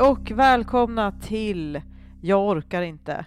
[0.00, 1.82] Hej och välkomna till
[2.22, 3.24] Jag orkar inte.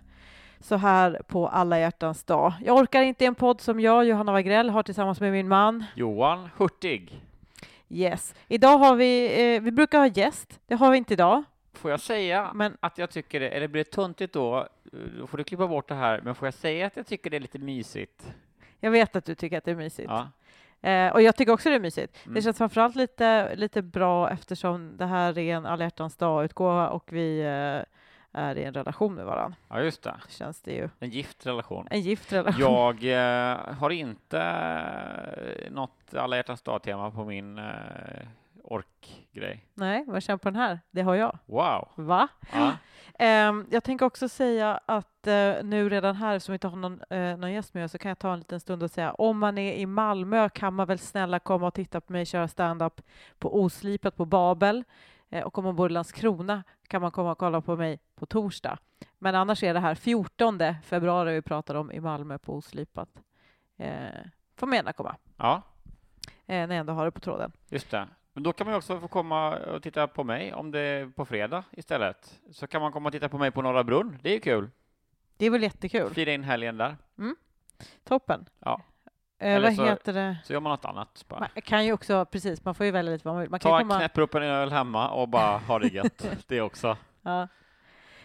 [0.60, 2.54] Så här på alla hjärtans dag.
[2.66, 5.84] Jag orkar inte en podd som jag, Johanna Wagrell, har tillsammans med min man.
[5.96, 7.22] Johan Hurtig.
[7.90, 8.36] Yes.
[8.48, 10.60] Idag har vi, eh, vi brukar ha gäst.
[10.68, 11.44] Det har vi inte idag.
[11.74, 14.68] Får jag säga Men- att jag tycker det, eller blir det tuntigt då,
[15.20, 17.38] då får du klippa bort det här, men får jag säga att jag tycker det
[17.38, 18.34] är lite mysigt?
[18.80, 20.10] Jag vet att du tycker att det är mysigt.
[20.10, 20.28] Ja.
[20.84, 22.26] Eh, och jag tycker också det är mysigt.
[22.26, 22.36] Mm.
[22.36, 27.14] Det känns framförallt lite, lite bra eftersom det här är en alla hjärtans dag-utgåva och
[27.14, 29.58] vi eh, är i en relation med varandra.
[29.70, 30.16] ja, just det.
[30.30, 30.90] Känns det ju.
[31.00, 31.88] En gift relation.
[31.92, 32.62] En gift relation.
[32.62, 34.44] Jag eh, har inte
[35.72, 37.66] något alla hjärtans dag-tema på min eh,
[38.64, 39.66] orkgrej.
[39.74, 40.80] Nej, vad känner på den här?
[40.92, 41.40] Det har jag.
[41.46, 41.88] Wow!
[41.96, 42.28] Va?
[42.54, 42.74] Ja.
[43.20, 47.02] Ehm, jag tänker också säga att eh, nu redan här, som vi inte har någon,
[47.10, 49.40] eh, någon gäst med oss, så kan jag ta en liten stund och säga om
[49.40, 53.02] man är i Malmö kan man väl snälla komma och titta på mig köra stand-up
[53.40, 54.84] på Oslipat på Babel.
[55.30, 58.26] Eh, och om man bor i Landskrona kan man komma och kolla på mig på
[58.26, 58.78] torsdag.
[59.20, 63.10] Men annars är det här 14 februari vi pratar om i Malmö på Oslipat.
[63.78, 64.08] Eh,
[64.56, 65.62] får man gärna komma, ja,
[66.46, 67.52] när jag ändå har det på tråden.
[67.70, 68.08] just det.
[68.34, 71.26] Men då kan man också få komma och titta på mig om det är på
[71.26, 72.40] fredag istället.
[72.52, 74.18] Så kan man komma och titta på mig på Norra Brunn.
[74.22, 74.70] Det är ju kul.
[75.38, 76.14] Det är väl jättekul.
[76.14, 76.98] Fira in helgen där.
[78.04, 78.46] Toppen.
[78.60, 78.82] Ja.
[79.40, 80.38] Eh, vad så- heter det?
[80.46, 81.26] Så gör man något annat.
[81.28, 81.40] Bara.
[81.40, 83.50] Man kan ju också, precis, man får ju välja lite vad man vill.
[83.50, 86.26] Man kan Ta en komma, knäpper upp en öl hemma och bara ha det gött.
[86.48, 86.98] Det också.
[87.22, 87.48] ja.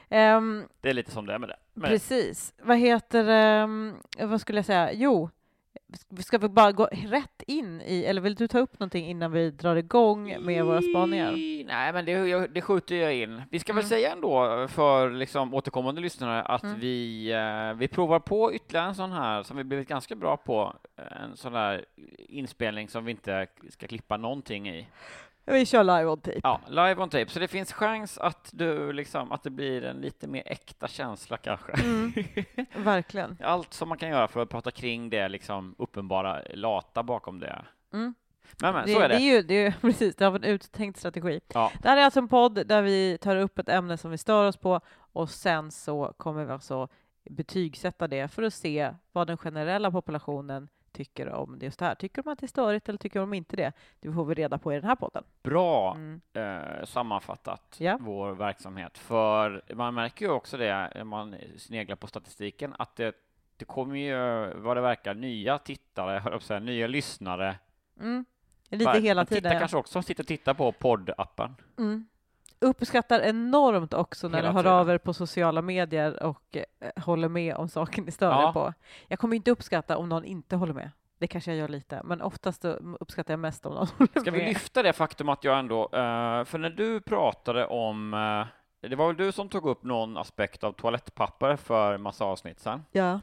[0.08, 1.56] Ehm, Det är lite som det är med det.
[1.74, 2.54] Men precis.
[2.62, 4.92] Vad heter ehm, vad skulle jag säga?
[4.92, 5.30] Jo,
[6.18, 9.50] ska vi bara gå rätt in i, eller vill du ta upp någonting innan vi
[9.50, 11.32] drar igång med våra spaningar?
[11.66, 13.42] Nej, men det, det skjuter jag in.
[13.50, 13.88] Vi ska väl Mm.
[13.88, 16.78] säga ändå för liksom återkommande lyssnare att Mm.
[16.80, 20.76] vi, eh, vi provar på ytterligare en sån här som vi blivit ganska bra på.
[20.96, 21.84] En sån där
[22.28, 24.86] inspelning som vi inte ska klippa någonting i.
[25.48, 26.40] Vi kör live on tape.
[26.42, 27.28] Ja, live on tape.
[27.28, 31.36] Så det finns chans att du liksom, att det blir en lite mer äkta känsla
[31.36, 31.72] kanske.
[31.72, 32.12] Mm.
[32.84, 33.36] Verkligen.
[33.42, 37.64] Allt som man kan göra för att prata kring det liksom uppenbara lata bakom det.
[37.92, 38.14] Mm.
[38.60, 39.14] Men, men Det, så är det.
[39.14, 41.40] det är ju det är, precis, det har en uttänkt strategi.
[41.54, 41.72] Ja.
[41.82, 44.48] Det här är alltså en podd där vi tar upp ett ämne som vi stör
[44.48, 44.80] oss på
[45.12, 46.88] och sen så kommer vi alltså
[47.30, 51.94] betygsätta det för att se vad den generella populationen tycker om just det här.
[51.94, 53.72] Tycker de att det är störigt eller tycker de inte det?
[54.00, 55.24] Det får vi reda på i den här podden.
[55.42, 56.20] Bra Mm.
[56.32, 57.98] eh, sammanfattat Ja.
[58.00, 58.98] vår verksamhet.
[58.98, 63.14] För man märker ju också det, när man sneglar på statistiken, att det,
[63.56, 67.56] det kommer ju, vad det verkar, nya tittare, höll säga, nya lyssnare.
[68.00, 68.24] Mm.
[68.68, 69.42] Lite Va- hela tiden.
[69.42, 69.58] Tittar ja.
[69.58, 71.56] kanske också, sitter och tittar på poddappen.
[71.78, 72.06] Mm.
[72.60, 74.72] Uppskattar enormt också när Hela ni hör tiden.
[74.76, 78.52] av er på sociala medier och eh, håller med om saken ni stör er Ja.
[78.52, 78.72] på.
[79.08, 80.90] Jag kommer inte uppskatta om någon inte håller med.
[81.18, 82.64] Det kanske jag gör lite, men oftast
[83.00, 84.40] uppskattar jag mest om någon håller Ska med.
[84.40, 88.96] vi lyfta det faktum att jag ändå, eh, för när du pratade om, eh, det
[88.96, 92.84] var väl du som tog upp någon aspekt av toalettpapper för massa avsnitt sedan?
[92.92, 93.20] Ja.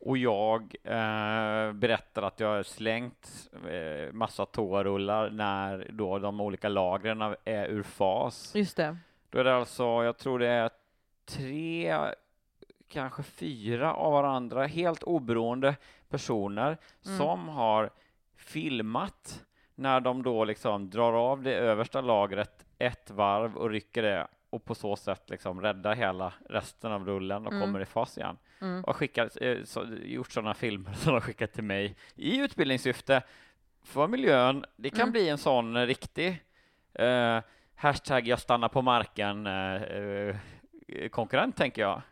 [0.00, 6.68] Och jag eh, berättade att jag har slängt eh, massa toarullar när då de olika
[6.68, 8.52] lagren är ur fas.
[8.56, 8.96] Just det.
[9.30, 10.70] Då är det alltså, jag tror det är
[11.24, 11.96] tre,
[12.88, 15.76] kanske fyra av varandra, helt oberoende
[16.08, 16.76] personer
[17.06, 17.18] Mm.
[17.18, 17.90] som har
[18.36, 19.44] filmat
[19.74, 24.64] när de då liksom drar av det översta lagret ett varv och rycker det och
[24.64, 27.64] på så sätt liksom rädda hela resten av rullen och Mm.
[27.66, 28.36] kommer i fas igen.
[28.60, 28.84] Mm.
[28.84, 33.22] Och skickat, eh, så, gjort sådana filmer som de har skickat till mig i utbildningssyfte
[33.84, 34.64] för miljön.
[34.76, 35.12] Det kan Mm.
[35.12, 36.42] bli en sån riktig
[36.94, 37.38] eh,
[37.74, 40.36] hashtag jag stannar på marken eh, eh,
[41.10, 42.02] konkurrent, tänker jag.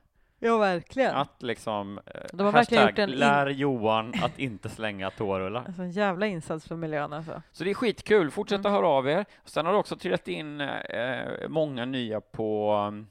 [0.40, 1.14] Ja, verkligen.
[1.14, 5.64] Att liksom, eh, De har verkligen gjort en lär Johan att inte slänga toarullar.
[5.66, 7.42] Alltså en jävla insats för miljön alltså.
[7.52, 8.66] Så det är skitkul, fortsätt Mm.
[8.72, 9.24] att höra av er.
[9.44, 13.06] Sen har det också trillat in eh, många nya på um,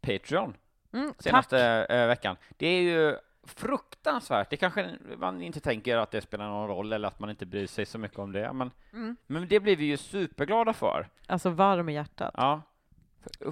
[0.00, 0.54] Patreon
[0.96, 1.96] Mm, senaste tack.
[1.96, 2.36] eh, veckan.
[2.56, 4.50] Det är ju fruktansvärt.
[4.50, 7.66] Det kanske man inte tänker att det spelar någon roll eller att man inte bryr
[7.66, 9.16] sig så mycket om det, men, Mm.
[9.26, 11.08] men det blir vi ju superglada för.
[11.26, 12.34] Alltså varm i hjärtat.
[12.36, 12.62] Ja.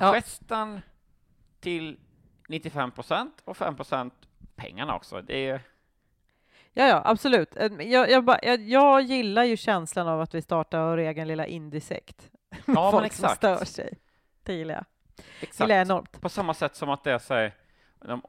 [0.01, 0.15] Ja.
[0.15, 0.81] Gesten
[1.61, 1.99] till
[2.49, 4.15] 95 procent och 5 procent
[4.57, 5.21] pengarna också.
[5.23, 5.61] Det är
[6.77, 7.57] Ja, ja, absolut.
[7.57, 11.47] Eh, Jag, jag, jag, jag gillar ju känslan av att vi startar vår egen lilla
[11.47, 12.31] indiesekt.
[12.51, 13.37] Ja, men Folk som exakt.
[13.37, 13.99] stör sig.
[14.43, 14.85] Det gillar jag.
[15.41, 15.61] Exakt.
[15.61, 16.21] gillar jag enormt.
[16.21, 17.53] På samma sätt som att det är så här,
[18.01, 18.23] de,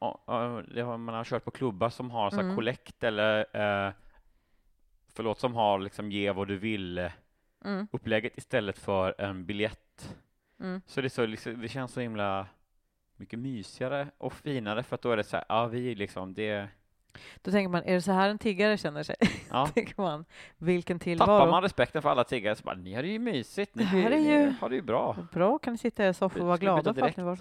[0.76, 2.56] det man har kört på klubbar som har så här Mm.
[2.56, 3.40] kollekt eller
[3.88, 3.94] eh,
[5.14, 7.12] förlåt, som har liksom ge vad du vill eh,
[7.66, 10.16] Mm, upplägget istället för en biljett.
[10.60, 10.82] mm.
[10.86, 12.48] Så det, är så, liksom, det känns så himla
[13.16, 16.70] mycket mysigare och finare för att då är det så här, ja vi liksom, det,
[17.42, 19.16] Då tänker man, är det så här en tiggare känner sig?
[19.50, 19.68] ja.
[19.68, 20.26] tänker man.
[20.58, 21.52] Vilken Tappar tillvaro.
[21.52, 24.12] man respekten för alla tiggare så bara, ni har det ju mysigt, ni, Det här
[24.12, 25.18] är ju- har det ju bra.
[25.32, 27.34] Bra, kan ni sitta i soffan och vara glada för allt ni var.
[27.34, 27.40] Eh,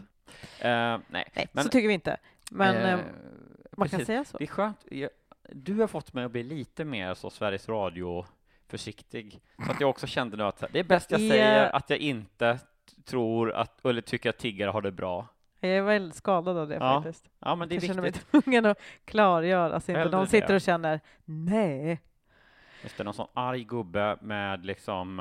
[0.61, 2.17] nej, Nej, Men- så tycker vi inte.
[2.51, 2.99] Men eh,
[3.77, 4.07] man kan precis.
[4.07, 4.39] säga så.
[4.39, 4.85] Det är skönt.
[4.91, 5.11] Jag,
[5.53, 8.27] du har fått mig att bli lite mer så Sveriges Radio
[8.69, 9.41] försiktig.
[9.67, 12.59] Så att jag också kände nu att det är bäst jag säger att jag inte
[13.05, 15.27] tror att, eller tycker att tiggare har det bra.
[15.69, 17.31] Jag är väldigt skadad av det Ja, faktiskt.
[17.39, 18.31] Ja, men det är jag känner mig viktigt.
[18.45, 22.01] tvungen att klargöra så inte någon sitter och känner nej.
[22.83, 25.19] Just det, någon sån arg gubbe med liksom,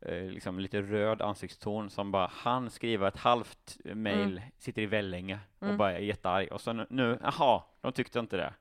[0.00, 5.38] eh, liksom lite röd ansiktston som bara han skriver ett halvt mejl, sitter i Vellinge
[5.58, 5.76] och Mm.
[5.78, 8.52] bara är jättearg och så nu, nu jaha, de tyckte inte det.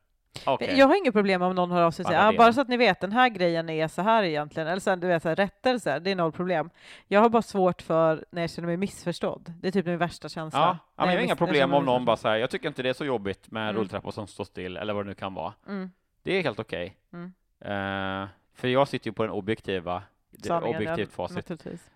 [0.46, 0.74] Okej.
[0.78, 2.62] Jag har inget problem om någon hör av sig och säger Bara ah, bara så
[2.62, 4.68] att ni vet, den här grejen är så här egentligen.
[4.68, 6.70] Eller sen, du vet, så här, rättelser, det är noll problem.
[7.08, 9.54] Jag har bara svårt för när jag känner mig missförstådd.
[9.62, 10.60] Det är typ min värsta känsla.
[10.60, 12.90] Ja, ja men jag har inga problem om någon bara säger jag tycker inte det
[12.90, 13.76] är så jobbigt med Mm.
[13.76, 15.54] rulltrappor som står still eller vad det nu kan vara.
[15.68, 15.92] Mm.
[16.24, 16.98] Det är helt okej.
[17.14, 17.34] Mm.
[17.62, 21.52] Eh, för jag sitter ju på den objektiva, det Sanningen, objektivt ja, facit.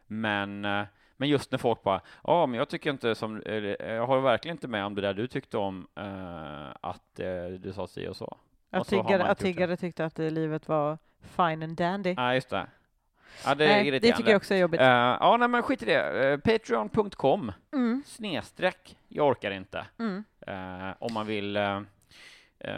[0.07, 0.85] Men, eh,
[1.17, 4.55] men just när folk bara, ja men jag tycker inte som, eller, jag har verkligen
[4.57, 8.15] inte med om det där du tyckte om eh, att eh, du sa si och
[8.15, 8.37] så.
[8.69, 12.13] Att tiggare, tiggare tyckte att eh, livet var fine and dandy.
[12.13, 12.67] Nej, just det.
[13.45, 14.81] Ja, det är Nej, det tycker jag också är jobbigt.
[14.81, 16.31] Eh, ja, nej men skit i det.
[16.33, 18.03] Uh, Patreon.com Mm.
[18.05, 19.85] snedstreck, jag orkar inte.
[19.99, 20.23] Mm.
[20.47, 21.81] Eh, om man vill eh,
[22.59, 22.73] eh,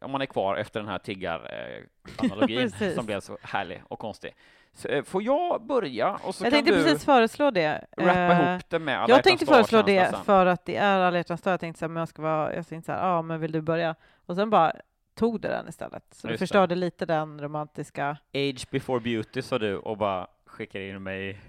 [0.00, 4.34] om man är kvar efter den här tiggar-analogin som blev så härlig och konstig.
[4.72, 7.84] Så, eh, får jag börja och så Jag kan tänkte du precis föreslå det.
[7.96, 10.24] rappa Eh, ihop det med alla jag tänkte föreslå det sen.
[10.24, 11.52] för att det är alla hjärtans dag.
[11.52, 13.52] Jag tänkte så här, men jag ska vara, jag tänkte så här, ja men vill
[13.52, 13.94] du börja?
[14.26, 14.72] Och sen bara
[15.14, 16.04] tog det den istället.
[16.12, 16.46] Så det Just det.
[16.46, 21.40] förstörde lite den romantiska, Age before beauty sa du och bara skickar in mig.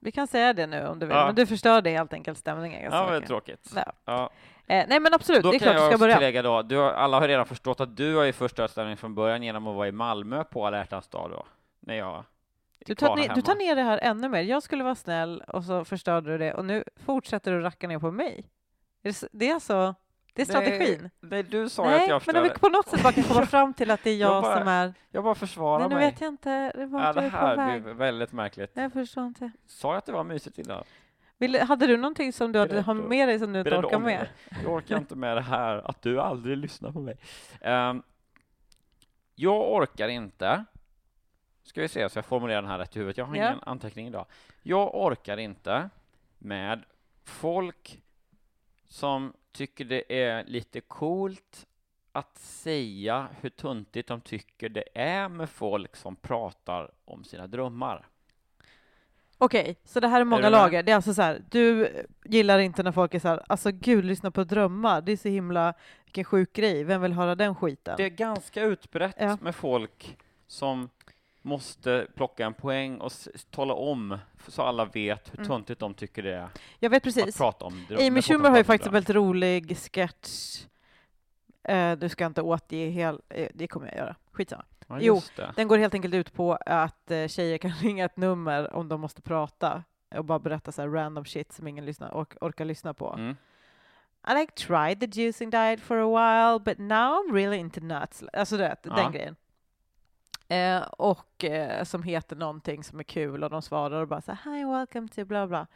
[0.00, 1.26] vi kan säga det nu om du vill, Ja.
[1.26, 3.28] men du förstörde helt enkelt stämningen Ja, men mycket.
[3.28, 3.72] tråkigt.
[3.76, 3.92] Ja.
[4.04, 4.30] Ja.
[4.66, 6.16] Eh, nej men absolut, Då det är klart du jag ska börja.
[6.16, 9.14] tillägga då, du har, alla har redan förstått att du har ju förstört stämningen från
[9.14, 11.44] början genom att vara i Malmö på alla hjärtans dag då,
[11.80, 12.24] när jag
[12.86, 14.42] Du tar, ner, du tar ner det här ännu mer.
[14.42, 17.98] Jag skulle vara snäll och så förstörde du det och nu fortsätter du racka ner
[17.98, 18.44] på mig.
[19.02, 19.08] Det,
[19.48, 19.94] är alltså,
[20.34, 21.00] det är strategin.
[21.02, 22.60] Nej, nej, du sa Nej, att jag men om vi förstörde.
[22.72, 24.68] på något sätt bara kan komma fram till att det är jag, Jag bara som
[24.68, 24.94] är...
[25.10, 26.10] Jag bara försvarar Nej, nu mig.
[26.10, 26.72] vet jag inte.
[26.74, 28.70] Det var Ja, det här blir väldigt märkligt.
[28.74, 29.50] Jag förstår inte.
[29.66, 30.84] Sa jag att det var mysigt idag?
[31.42, 34.28] Vill, hade du någonting som du hade, har med dig som du inte orkar med?
[34.64, 37.16] Jag orkar inte med det här, att du aldrig lyssnar på mig.
[37.60, 38.02] Ehm,
[39.34, 40.64] jag orkar inte,
[41.62, 43.46] ska vi se så jag formulerar den här rätt i huvudet, jag har Ja.
[43.48, 44.26] ingen anteckning idag.
[44.62, 45.88] Jag orkar inte
[46.38, 46.82] med
[47.24, 48.00] folk
[48.86, 51.66] som tycker det är lite coolt
[52.12, 58.06] att säga hur tuntigt de tycker det är med folk som pratar om sina drömmar.
[59.44, 60.52] Okej, så det här är många du med?
[60.52, 60.82] lager.
[60.82, 61.88] Det är alltså så här, du
[62.24, 65.00] gillar inte när folk är så här, alltså gud, lyssna på drömmar.
[65.00, 66.84] Det är så himla, vilken sjuk grej.
[66.84, 67.94] Vem vill höra den skiten?
[67.96, 69.38] Det är ganska utbrett Ja.
[69.40, 70.88] med folk som
[71.42, 74.18] måste plocka en poäng och s- tala om
[74.48, 75.48] så alla vet hur Mm.
[75.48, 77.36] töntigt de tycker det är Jag vet att precis.
[77.36, 78.94] prata om dröm- när Amy folk Schumer har ju om faktiskt en dröm.
[78.94, 80.64] väldigt rolig sketch.
[81.64, 83.20] Eh, du ska inte återge hel...
[83.28, 84.16] Eh, det kommer jag göra.
[84.32, 84.64] Skitsamma.
[85.00, 85.20] Ja, jo.
[85.36, 85.52] det.
[85.56, 89.00] Den går helt enkelt ut på att eh, tjejer kan ringa ett nummer om de
[89.00, 89.84] måste prata
[90.14, 93.14] och bara berätta så här random shit som ingen lyssnar, ork, orkar lyssna på.
[93.18, 93.36] Mm.
[94.28, 98.24] I like tried the juicing diet for a while but now I'm really into nuts.
[98.32, 98.94] Alltså det, Ja.
[98.94, 99.36] den grejen.
[100.48, 104.32] Eh, och eh, som heter någonting som är kul och de svarar och bara så
[104.32, 105.66] här, Hi, welcome to bla bla.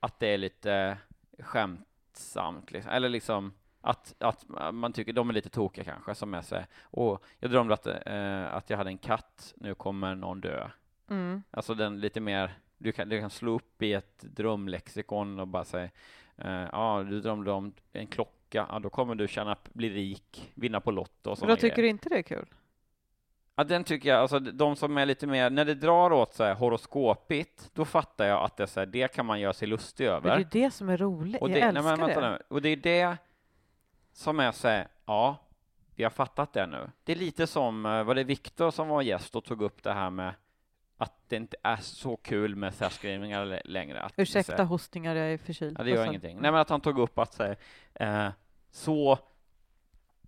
[0.00, 0.98] att det är lite
[1.38, 2.92] skämtsamt, liksom.
[2.92, 6.66] eller liksom att, att man tycker de är lite tokiga kanske, som är så här,
[6.90, 10.68] åh, jag drömde att, eh, att jag hade en katt, nu kommer någon dö.
[11.08, 11.42] Mm.
[11.50, 15.64] Alltså den lite mer, du kan, du kan slå upp i ett drömlexikon och bara
[15.64, 15.90] säga,
[16.36, 20.80] eh, ja, du drömde om en klocka, ja, då kommer du tjäna, bli rik, vinna
[20.80, 21.82] på Lotto och sådana då tycker grejer.
[21.82, 22.46] du inte det är kul?
[23.56, 26.44] Ja, den tycker jag, alltså de som är lite mer, när det drar åt så
[26.44, 30.04] här horoskopigt, då fattar jag att det, så här, det kan man göra sig lustig
[30.04, 30.36] Men över.
[30.36, 31.42] det är det som är roligt.
[31.42, 32.30] Och jag älskar nej, men, vänta det.
[32.30, 32.38] Nu.
[32.48, 33.16] Och det är det
[34.12, 35.36] som är så här, ja,
[35.94, 36.90] vi har fattat det nu.
[37.04, 39.92] Det är lite som, eh, var det Viktor som var gäst och tog upp det
[39.92, 40.34] här med
[40.96, 44.00] att det inte är så kul med särskrivningar lä- längre.
[44.02, 45.76] Att, Ursäkta så, hostningar, jag är förkyld.
[45.78, 46.08] Ja, det gör du?
[46.08, 46.38] ingenting.
[46.40, 47.56] Nej, men att han tog upp att så, här,
[47.94, 48.32] eh,
[48.72, 49.18] så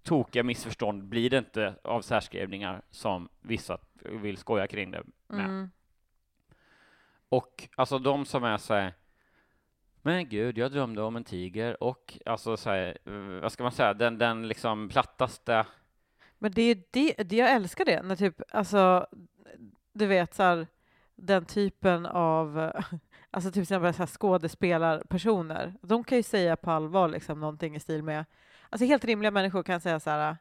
[0.02, 5.44] tokiga missförstånd blir det inte av särskrivningar som vissa vill skoja kring det med.
[5.44, 5.70] Mm.
[7.28, 8.94] Och alltså de som är så här,
[10.02, 13.72] men gud, jag drömde om en tiger och alltså så här, eh, vad ska man
[13.72, 15.66] säga, den, den liksom plattaste,
[16.38, 19.06] Men det är det, det, jag älskar det, när typ, alltså,
[19.92, 20.66] du vet så här,
[21.14, 22.72] den typen av,
[23.34, 28.02] alltså typ så här skådespelarpersoner, de kan ju säga på allvar liksom någonting i stil
[28.02, 28.24] med,
[28.70, 30.36] alltså helt rimliga människor kan säga så här,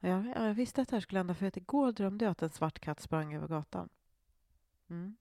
[0.00, 2.50] jag, jag visste att det här skulle hända för att igår drömde jag att en
[2.50, 3.88] svart katt sprang över gatan.
[4.90, 5.16] Mm.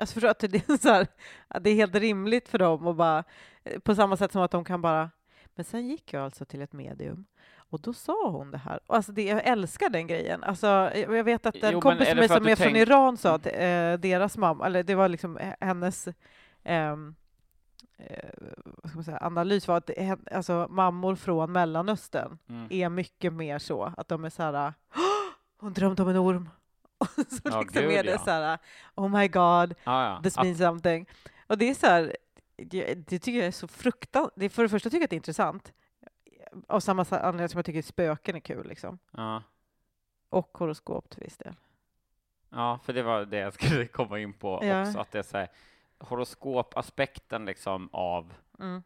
[0.00, 1.06] Alltså förstår att det är så här,
[1.48, 3.24] att det är helt rimligt för dem och bara,
[3.64, 5.10] eh, på samma sätt som att de kan bara,
[5.54, 7.26] men sen gick jag alltså till ett medium
[7.70, 8.80] och då sa hon det här.
[8.86, 10.44] Och alltså det, jag älskar den grejen.
[10.44, 13.16] Alltså, jag vet att en Jo, kompis är för att som är från tänk- Iran
[13.16, 16.08] sa att eh, deras mamma, eller det var liksom hennes
[16.64, 17.14] ehm,
[17.98, 18.28] eh,
[18.64, 19.90] vad ska man säga, analys var att
[20.32, 22.66] alltså, mammor från Mellanöstern mm.
[22.70, 25.00] är mycket mer så att de är så här "Åh,
[25.58, 26.48] hon drömde om en orm.
[26.98, 28.18] Och så Ja, liksom gud, är det ja.
[28.18, 28.58] så här
[28.94, 30.20] oh my god, ja, ja.
[30.22, 31.06] this means something.
[31.46, 32.16] Och det är så här,
[32.56, 34.52] det, det tycker jag är så fruktansvärt.
[34.52, 35.72] För det första tycker jag att det är intressant.
[36.68, 38.68] Av samma sa- anledning som jag tycker spöken är kul.
[38.68, 38.98] Liksom.
[39.10, 39.42] ja,
[40.28, 41.54] Och horoskop till viss del.
[42.50, 44.82] ja, för det var det jag skulle komma in på Ja.
[44.82, 45.48] också, att det är så här,
[45.98, 48.82] horoskopaspekten liksom av Mm.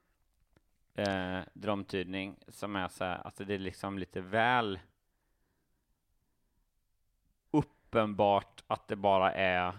[0.94, 4.78] eh, drömtydning som är så här, alltså det är liksom lite väl
[7.50, 9.78] uppenbart att det bara är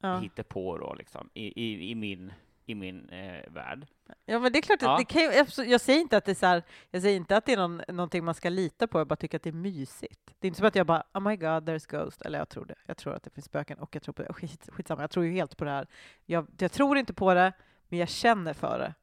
[0.00, 0.18] Ja.
[0.18, 2.32] hittepå då liksom, i, i, i min,
[2.66, 3.86] i min eh, värld.
[4.24, 4.96] ja, men det är klart att Ja.
[4.98, 7.36] det kan ju, absolut- jag säger inte att det är så här, jag säger inte
[7.36, 9.52] att det är någon, någonting man ska lita på, jag bara tycker att det är
[9.52, 10.20] mysigt.
[10.38, 12.64] Det är inte som att jag bara, oh my god, there's ghost, eller jag tror
[12.64, 12.74] det.
[12.86, 14.32] Jag tror att det finns spöken och jag tror på det.
[14.32, 15.86] Skit, skitsamma, jag tror ju helt på det här.
[16.24, 17.52] Jag, jag tror inte på det,
[17.88, 18.94] men jag känner för det.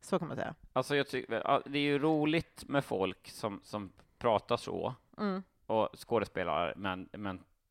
[0.00, 0.54] Så kan man säga.
[0.72, 5.42] Alltså jag tycker, det är ju roligt med folk som, som pratar så, Mm.
[5.66, 7.08] och skådespelare, men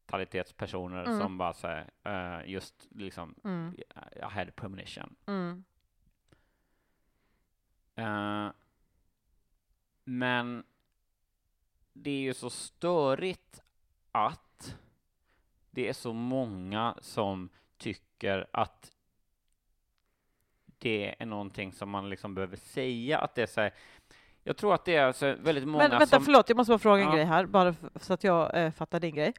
[0.07, 1.19] mentalitetspersoner Mm.
[1.19, 3.75] som bara säger eh, just liksom, Mm.
[4.15, 5.15] I had a premonition.
[5.25, 5.63] Mm.
[7.95, 8.51] Eh,
[10.03, 10.63] men
[11.93, 13.61] det är ju så störigt
[14.11, 14.77] att
[15.71, 18.91] det är så många som tycker att
[20.77, 23.73] det är någonting som man liksom behöver säga, att det är så här,
[24.43, 26.23] jag tror att det är så väldigt många Men vänta, som...
[26.25, 27.15] förlåt, jag måste bara fråga en Ja.
[27.15, 29.33] grej här, bara så att jag eh, fattar din grej.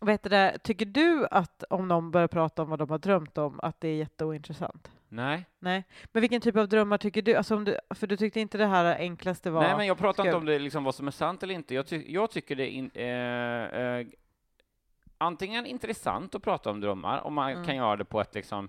[0.00, 3.60] Vet du tycker du att om någon börjar prata om vad de har drömt om,
[3.62, 4.90] att det är jätteointressant?
[5.08, 5.84] Nej, Nej.
[6.12, 7.34] Men vilken typ av drömmar tycker du?
[7.34, 9.62] Alltså om du för du tyckte inte det här enklaste var...
[9.62, 11.74] nej men jag pratar inte om det liksom vad som är sant eller inte.
[11.74, 14.06] Jag, ty jag tycker det är in, eh, eh,
[15.18, 17.64] antingen intressant att prata om drömmar, om man Mm.
[17.64, 18.68] kan göra det på ett liksom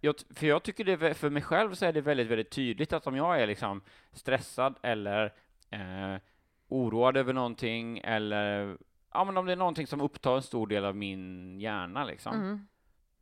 [0.00, 3.06] jag, för jag tycker det, för mig själv så är det väldigt, väldigt tydligt att
[3.06, 3.80] om jag är liksom
[4.12, 5.24] stressad eller
[5.70, 6.20] eh,
[6.68, 8.76] oroad över någonting eller
[9.12, 12.34] ja, men om det är någonting som upptar en stor del av min hjärna liksom,
[12.34, 12.66] Mm.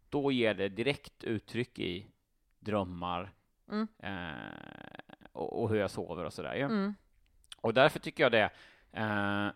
[0.08, 2.06] då ger det direkt uttryck i
[2.60, 3.32] drömmar
[3.70, 3.88] Mm.
[3.98, 5.00] eh,
[5.32, 6.62] och, och hur jag sover och sådär ju.
[6.62, 6.94] Mm.
[7.60, 8.50] Och därför tycker jag det
[8.92, 9.48] eh,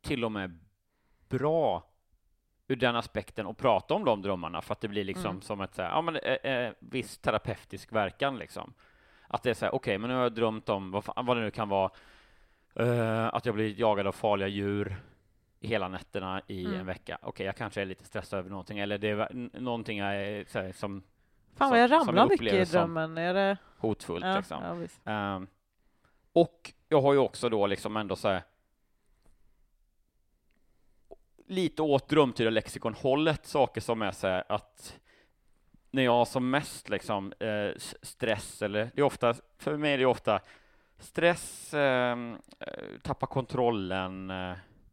[0.00, 0.58] till och med
[1.28, 1.84] bra
[2.68, 5.42] ur den aspekten och prata om de drömmarna för att det blir liksom Mm.
[5.42, 8.74] som ett så här, ja, men, eh, eh, viss terapeutisk verkan liksom.
[9.28, 11.36] Att det är så här, okej, men nu har jag drömt om vad, fan, vad
[11.36, 11.90] det nu kan vara,
[12.74, 14.96] eh, att jag blir jagad av farliga djur
[15.60, 16.80] hela nätterna i Mm.
[16.80, 17.18] en vecka.
[17.22, 19.28] Okej, jag kanske är lite stressad över någonting, eller det är
[19.60, 21.02] någonting jag är, här, som
[21.54, 23.18] Fan vad jag ramlar mycket upplever i drömmen.
[23.18, 23.56] Är det...
[23.78, 24.24] hotfullt.
[24.24, 24.88] Ja, liksom.
[25.04, 25.12] ja.
[25.12, 25.46] Ehm,
[26.32, 28.42] och jag har ju också då liksom ändå så här
[31.46, 34.98] lite åt drömtida lexikon-hållet, saker som är så här att
[35.90, 37.70] när jag har som mest liksom eh,
[38.02, 40.40] stress eller det är ofta, för mig är det ofta
[40.98, 44.52] stress, ehm, eh, tappa kontrollen, eh,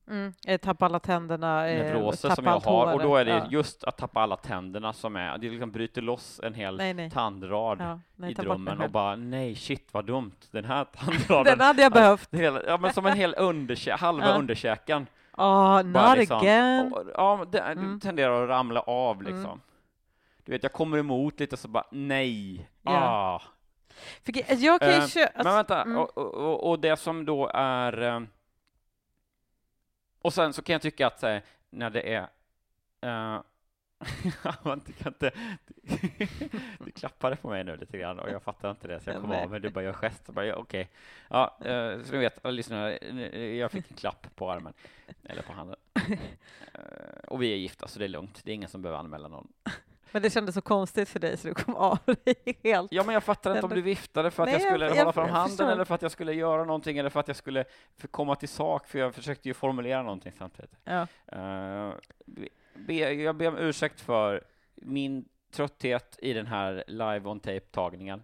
[0.10, 0.34] Mm.
[0.48, 3.32] Eh, Tappa alla tänderna, eh, neuroser tappa som jag har och då är det.
[3.32, 3.46] Ja.
[3.50, 7.12] just att tappa alla tänderna som är, det liksom bryter loss en hel Nej, nej.
[7.12, 11.68] tandrad Ja, nej, i drömmen och bara nej shit vad dumt, den här tandraden Den
[11.68, 12.30] hade jag behövt.
[12.34, 14.36] Hela, ja, men som en hel underkä halva Ja.
[14.36, 15.08] underkäken.
[15.38, 16.94] Åh, bara not liksom- again.
[16.94, 18.00] och- Ja, det, Mm.
[18.00, 19.40] tenderar att ramla av liksom.
[19.46, 19.60] Mm.
[20.46, 22.70] Du vet, jag kommer emot lite så bara nej.
[22.82, 22.92] Ja.
[22.94, 23.42] Ah.
[24.26, 25.98] För, ge- jag kan ju Eh, kö- alltså, Men vänta, mm.
[25.98, 28.28] och, och, och- och det som då är...
[30.28, 32.28] eh, Och sen så kan jag tycka att här, när det är...
[33.02, 33.42] eh,
[34.64, 35.32] man kan inte,
[36.86, 39.32] du klappade på mig nu lite grann och jag fattar inte det så jag kom
[39.32, 40.24] av men du bara gör gest.
[40.26, 40.90] Jag bara, ja, Okej.
[41.62, 44.74] Eh, så ni vet, lyssnare, eh, jag fick en klapp på armen,
[45.24, 45.76] eller på handen.
[46.74, 49.28] Eh, Och vi är gifta så det är lugnt, det är ingen som behöver anmäla
[49.28, 49.48] någon.
[50.12, 52.92] Men det kändes så konstigt för dig så du kom av dig helt.
[52.92, 55.14] Ja, men jag fattar inte om du viftade för att Nej, jag skulle jag- hålla
[55.14, 55.72] fram handen förstår.
[55.72, 57.66] eller för att jag skulle göra någonting eller för att jag skulle
[58.12, 60.72] komma till sak, för jag försökte ju formulera någonting samtidigt.
[60.84, 61.08] Ja.
[61.28, 61.94] Eh,
[62.76, 64.44] be, jag ber om ursäkt för
[64.76, 68.24] min trötthet i den här live on tape-tagningen.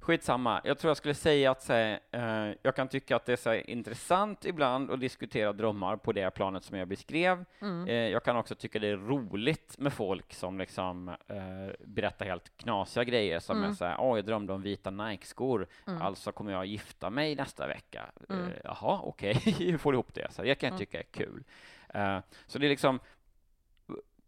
[0.00, 3.36] Skitsamma, jag tror jag skulle säga att här, eh, jag kan tycka att det är
[3.36, 7.44] så här, intressant ibland att diskutera drömmar på det planet som jag beskrev.
[7.60, 7.88] Mm.
[7.88, 12.56] Eh, jag kan också tycka det är roligt med folk som liksom eh, berättar helt
[12.56, 13.70] knasiga grejer som Mm.
[13.70, 16.02] är så här, åh, jag drömde om vita Nike-skor, Mm.
[16.02, 18.06] alltså kommer jag gifta mig nästa vecka.
[18.28, 18.46] Mm.
[18.48, 20.26] Eh, jaha, okej, hur får du ihop det?
[20.32, 20.78] Så det kan jag Mm.
[20.78, 21.44] tycka är kul.
[21.88, 23.00] Eh, så det är liksom,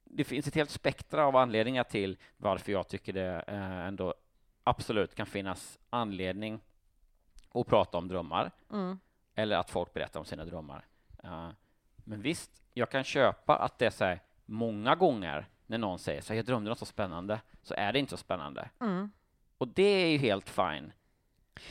[0.05, 4.15] det finns ett helt spektra av anledningar till varför jag tycker det eh, ändå
[4.65, 6.61] absolut kan finnas anledning
[7.55, 8.99] att prata om drömmar Mm.
[9.35, 10.85] eller att folk berättar om sina drömmar.
[11.25, 11.49] Eh,
[11.97, 16.21] men visst, jag kan köpa att det är så här, många gånger när någon säger
[16.23, 18.69] så här, jag drömde något så spännande, så är det inte så spännande.
[18.81, 19.11] Mm.
[19.59, 20.93] Och det är ju helt fine.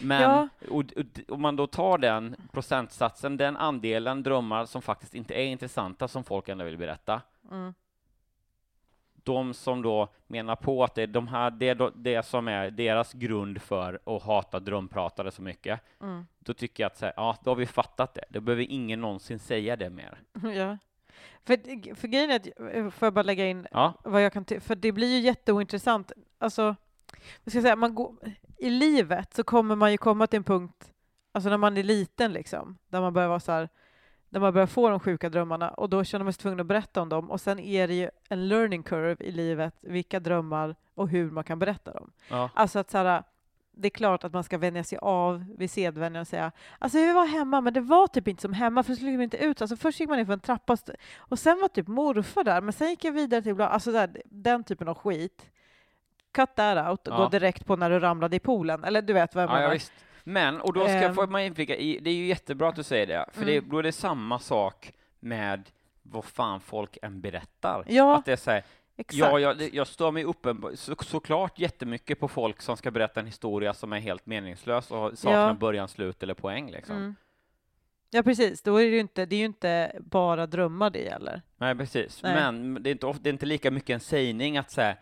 [0.01, 0.47] Men Ja.
[0.69, 5.45] och, och, om man då tar den procentsatsen, den andelen drömmar som faktiskt inte är
[5.45, 7.73] intressanta, som folk ändå vill berätta, Mm.
[9.23, 12.71] De som då menar på att det är de här, det, är det som är
[12.71, 16.25] deras grund för att hata drömpratare så mycket, Mm.
[16.39, 18.23] då tycker jag att så här, ja, då har vi fattat det.
[18.29, 20.17] Då behöver ingen någonsin säga det mer.
[20.55, 20.77] Ja.
[21.45, 24.45] För, för grejen är att, eh, får jag bara lägga in Ja, vad jag kan
[24.45, 26.11] ty- för det blir ju jätteointressant.
[26.37, 26.63] Alltså,
[27.43, 28.15] vad ska jag säga, man går,
[28.57, 30.93] i livet så kommer man ju komma till en punkt,
[31.31, 33.69] alltså när man är liten liksom, där man börjar vara så här,
[34.31, 37.01] där man börjar få de sjuka drömmarna och då känner man sig tvungen att berätta
[37.01, 41.09] om dem och sen är det ju en learning curve i livet, vilka drömmar och
[41.09, 42.11] hur man kan berätta dem.
[42.29, 42.49] ja.
[42.53, 43.23] Alltså att så här,
[43.71, 47.13] det är klart att man ska vänja sig av vid sedvänjan och säga alltså vi
[47.13, 49.61] var hemma men det var typ inte som hemma för så gick vi inte ut.
[49.61, 50.77] Alltså först gick man in för en trappa
[51.17, 54.63] och sen var typ morfar där men sen gick jag vidare till alltså där, den
[54.63, 55.49] typen av skit.
[56.33, 57.17] Cut that out och Ja.
[57.17, 58.83] gå direkt på när du ramlade i poolen.
[58.83, 59.73] Eller du vet vad jag Ja, ja, menar.
[59.73, 59.93] visst.
[60.23, 61.15] Men, och då ska jag Ehm.
[61.15, 63.69] få man inflika det är ju jättebra att du säger det, för det, Mm.
[63.69, 65.69] då är det samma sak med
[66.03, 67.83] vad fan folk än berättar.
[67.87, 68.63] Ja, Att det är så här,
[68.97, 69.17] exakt.
[69.19, 73.25] ja, jag, jag står mig uppen, så, såklart jättemycket på folk som ska berätta en
[73.25, 75.53] historia som är helt meningslös och saknar Ja.
[75.53, 76.95] början, slut eller poäng liksom.
[76.97, 77.15] Mm.
[78.13, 81.41] Ja precis, då är det ju inte, det är ju inte bara drömmar det gäller.
[81.57, 82.23] Nej, precis.
[82.23, 82.35] Nej.
[82.35, 84.95] Men det är, inte, det är inte lika mycket en sägning att säga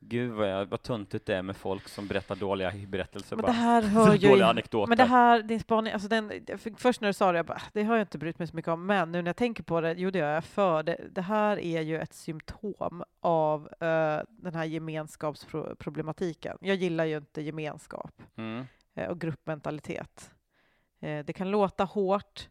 [0.00, 3.46] Gud vad, jag, vad tuntigt det är med folk som berättar dåliga berättelser Men bara.
[3.52, 4.28] det här hör ju...
[4.28, 4.88] dåliga anekdoter.
[4.88, 6.28] Men det här, din spaning, alltså den,
[6.58, 8.56] för- först när du sa det, jag bara, det har jag inte brytt mig så
[8.56, 10.82] mycket om, men nu när jag tänker på det, jo det gör jag för.
[10.82, 16.58] Det, det här är ju ett symptom av eh, den här gemenskapsproblematiken.
[16.60, 18.64] Jag gillar ju inte gemenskap Mm.
[18.94, 20.30] eh, och gruppmentalitet.
[21.00, 22.48] Eh, det kan låta hårt,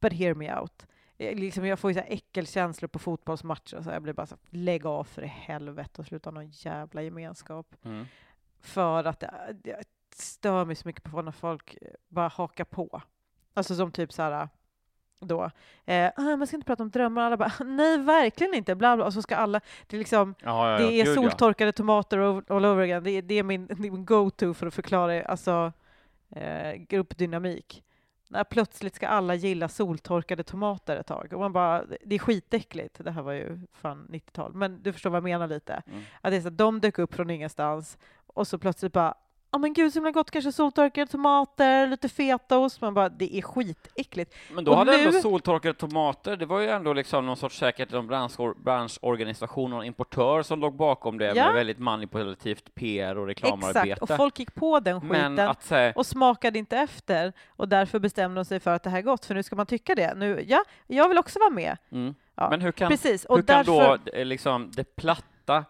[0.00, 0.86] but hear me out.
[1.18, 3.90] Eh, liksom jag får ju så här äckelkänslor på fotbollsmatcher så.
[3.90, 7.74] Jag blir bara så här, lägg av för i helvete och sluta någon jävla gemenskap
[7.84, 8.04] Mm.
[8.60, 9.30] för att det,
[9.62, 13.02] det stör mig så mycket på när folk eh, bara hakar på.
[13.54, 14.48] Alltså som typ så här
[15.20, 15.50] då,
[15.84, 19.06] eh, ah, man ska inte prata om drömmar, alla bara nej verkligen inte, bla bla,
[19.06, 20.90] och så ska alla, det är liksom, Ja, ja, det ja.
[20.90, 21.14] är Gud, ja.
[21.14, 22.18] soltorkade tomater
[22.52, 25.22] all over again, det är, det är min, det är min go-to för att förklara
[25.22, 25.72] alltså,
[26.30, 27.84] eh, gruppdynamik.
[28.28, 31.32] När plötsligt ska alla gilla soltorkade tomater ett tag.
[31.32, 33.04] Och man bara, det är skitäckligt.
[33.04, 35.82] Det här var ju fan 90-tal, men du förstår vad jag menar lite.
[35.86, 36.02] Mm.
[36.20, 39.14] Att det är så att de dök upp från ingenstans och så plötsligt bara
[39.50, 42.80] Ja men gud så himla gott, kanske soltorkade tomater, lite fetaost.
[42.80, 44.34] Man bara, det är skitäckligt.
[44.52, 47.58] Men då Och hade ändå nu- soltorkade tomater, det var ju ändå liksom någon sorts
[47.58, 51.44] säkert någon branschor, branschorganisation, någon importör som låg bakom det Ja.
[51.44, 53.80] med väldigt manipulativt PR och reklamarbete.
[53.80, 57.98] Exakt, och folk gick på den skiten att säga, och smakade inte efter och därför
[57.98, 60.14] bestämde de sig för att det här är gott, för nu ska man tycka det.
[60.16, 61.76] Nu, ja, jag vill också vara med.
[61.92, 62.14] mm.
[62.34, 63.98] Ja, men hur kan, Precis, och hur kan därför...
[64.04, 65.64] då eh, liksom det platta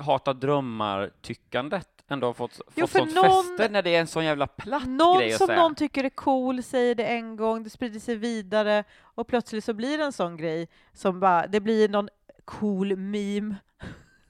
[0.00, 4.24] hata drömmar-tyckandet ändå ha fått, fått Jo, sånt någon- fäste när det är en sån
[4.24, 5.62] jävla platt Någon grej att som säga?
[5.62, 9.74] någon tycker är cool säger det en gång, det sprider sig vidare och plötsligt så
[9.74, 12.08] blir det en sån grej som bara, det blir någon
[12.44, 13.54] cool meme.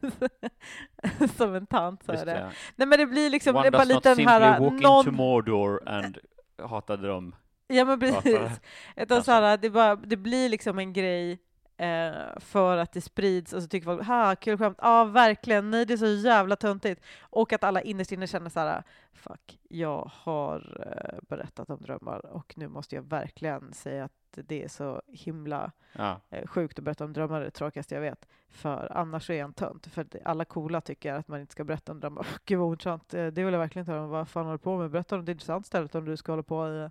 [1.37, 2.24] som en tant sa det.
[2.24, 2.50] det.
[2.76, 4.60] Nej men det blir liksom, One det är bara does not lite den simply här,
[4.60, 4.98] walk någon...
[4.98, 6.18] into Mordor and
[6.62, 7.34] hata dröm.
[7.66, 8.60] Ja men precis.
[8.96, 11.38] Utan så här, det, bara, det blir liksom en grej
[11.76, 15.87] eh, för att det sprids och så tycker folk ha kul skämt, ja verkligen, nej
[15.87, 17.02] det är så jävla töntigt.
[17.20, 18.82] Och att alla innerst inne känner så här,
[19.12, 24.64] fuck, jag har eh, berättat om drömmar och nu måste jag verkligen säga att det
[24.64, 26.20] är så himla Ja.
[26.30, 28.26] eh, sjukt att berätta om drömmar, det det tråkigaste jag vet.
[28.48, 29.87] För annars är jag en tönt.
[29.87, 32.26] För det- alla coola tycker att man inte ska berätta om drömmar.
[32.44, 34.10] Gud vad ointressant, Eh, det vill jag verkligen inte höra om.
[34.10, 34.90] Vad fan håller du på med?
[34.90, 36.90] Berätta om något intressant istället om du ska hålla på i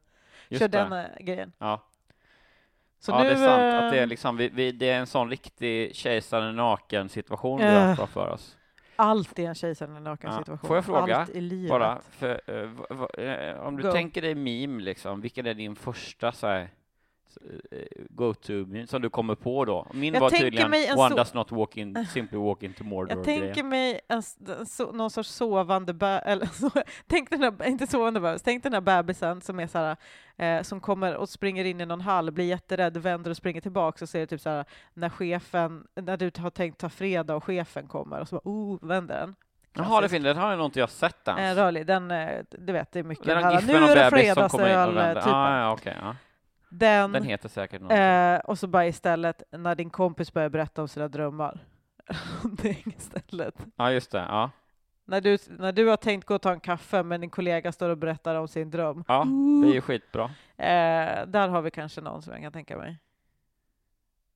[0.50, 0.78] Just Kör det.
[0.90, 1.52] den grejen.
[1.58, 1.82] Ja.
[3.06, 3.84] Så ja, nu, det är sant.
[3.86, 7.60] Att det är, eh, liksom, vi, vi, det är en sån riktig kejsaren naken situation
[7.60, 8.58] vi Eh, har framför oss.
[8.96, 10.38] Allt är en kejsaren naken Ja.
[10.38, 10.68] situation.
[10.68, 11.28] Får jag fråga.
[11.70, 13.92] Bara, för, eh, v- v- eh, om du Go.
[13.92, 16.68] tänker dig meme, liksom, vilken är din första så här, eh,
[18.10, 19.88] go-to som du kommer på då?
[19.94, 23.18] Min Jag var tydligen mig en One does not walk in, simply walk into Mordor.
[23.18, 24.24] Jag tänker mig en,
[24.66, 26.72] so, någon sorts sovande bä- eller så,
[27.08, 29.98] tänk den här, inte sovande bebis, tänk den här bebisen som är så här,
[30.38, 34.02] eh, som kommer och springer in i någon hall, blir jätterädd, vänder och springer tillbaks
[34.02, 37.88] och ser typ så här när chefen, när du har tänkt ta fredag och chefen
[37.88, 39.36] kommer och så bara oh, vänder den.
[39.76, 41.58] Jaha, det finns, den har jag nog inte jag sett ens.
[41.58, 44.34] Eh, rörlig, den, eh, du vet, det är mycket den här, nu är det bebis
[44.34, 45.22] som kommer in och fredagsöl, vänder.
[45.22, 45.34] typen.
[45.34, 46.16] Ah, ja, okej, ja.
[46.76, 47.92] Den, Den heter säkert något.
[47.92, 51.60] Eh, och så bara istället när din kompis börjar berätta om sina drömmar.
[52.62, 53.56] det är istället.
[53.76, 54.18] Ja, just det.
[54.18, 54.50] Ja.
[55.06, 57.90] När du, när du har tänkt gå och ta en kaffe men din kollega står
[57.90, 59.04] och berättar om sin dröm.
[59.08, 59.26] ja,
[59.64, 60.24] det är ju skitbra.
[60.58, 63.00] Eh, där har vi kanske någon som jag kan tänka mig.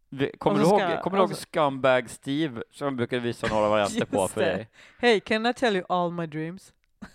[0.10, 3.48] Vi- Kommer du så ihåg, ska- kommer du ihåg Scumbag Steve som jag brukade visa
[3.48, 4.48] några varianter på för det.
[4.48, 4.70] dig?
[5.00, 6.74] Hey, can I tell you all my dreams?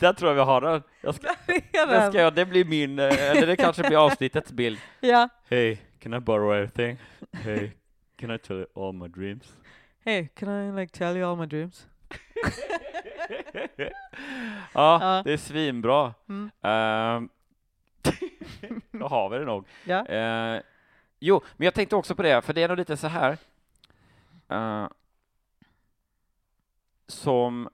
[0.00, 0.82] Där tror jag vi har den.
[1.00, 1.28] Jag ska,
[1.72, 4.78] det, ska jag, det blir min, eh, eller det kanske blir avsnittets bild.
[5.00, 5.28] Ja.
[5.48, 6.98] Hey, can I borrow anything?
[7.32, 7.70] Hey,
[8.16, 9.56] can I tell you all my dreams?
[10.04, 11.86] Hey, can I like tell you all my dreams?
[13.76, 13.90] ja,
[14.74, 15.22] Ja.
[15.24, 16.14] det är svinbra.
[16.28, 16.50] Mm.
[16.62, 17.28] Ehm,
[18.90, 19.66] Då har vi det nog.
[19.84, 20.06] Ja.
[20.06, 20.60] Eh,
[21.18, 23.36] jo, men jag tänkte också på det, för det är nog lite så här.
[24.48, 24.88] eh,
[27.06, 27.68] som,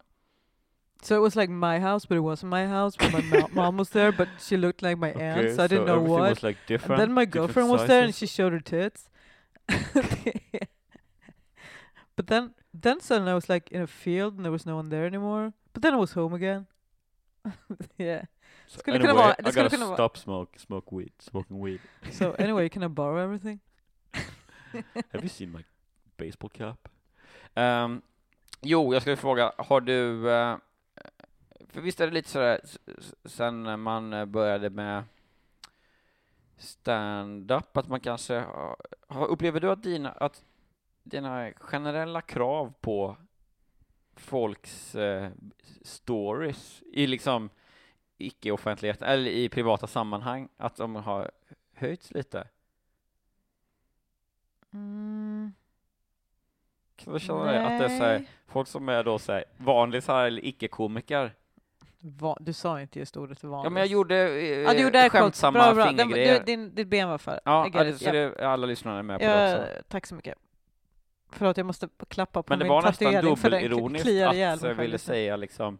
[1.06, 2.96] So it was like my house, but it wasn't my house.
[2.96, 5.86] But my mo- mom was there, but she looked like my aunt, so I didn't
[5.86, 6.30] know what.
[6.30, 9.08] was like And then my different girlfriend was there and she showed her tits.
[12.16, 14.88] but then then suddenly I was like in a field and there was no one
[14.88, 15.52] there anymore.
[15.72, 16.66] But then I was home again.
[17.98, 18.22] yeah.
[18.66, 21.80] So anyway, I gotta stop smoke, smoke weed, smoking weed.
[22.10, 23.60] So anyway, can I borrow everything?
[25.12, 25.62] Have you seen my
[26.16, 26.88] baseball cap?
[27.54, 28.02] Um,
[28.60, 30.56] jo, jag skulle fråga, har du, eh,
[31.68, 32.60] för visst är det lite sådär,
[33.24, 35.04] sen man eh, började med
[36.56, 38.44] stand-up, att man kanske
[39.08, 40.44] upplever du att dina, att
[41.02, 43.16] dina generella krav på
[44.16, 45.30] folks eh,
[45.82, 47.50] stories i liksom
[48.18, 51.30] icke-offentlighet, eller i privata sammanhang, att de har
[51.74, 52.48] höjts lite?
[54.72, 55.52] Mm,
[56.96, 57.66] Kan du känna det?
[57.66, 61.34] Att det är så här, folk som är då så här, vanlisar eller icke-komiker.
[61.98, 63.64] Va- du sa inte just ordet vanligt.
[63.64, 65.84] Ja, men jag gjorde, eh, ja, du gjorde skämtsamma bra, bra.
[65.84, 66.38] Den, fingergrejer.
[66.38, 67.40] du, din, ditt ben var för.
[67.44, 69.82] ja, så det är alla lyssnare med på det också.
[69.88, 70.38] tack så mycket.
[71.30, 74.74] Förlåt, jag måste klappa på Men det min var nästan tatuering den dubbelironiskt att jag
[74.74, 75.78] ville säga liksom,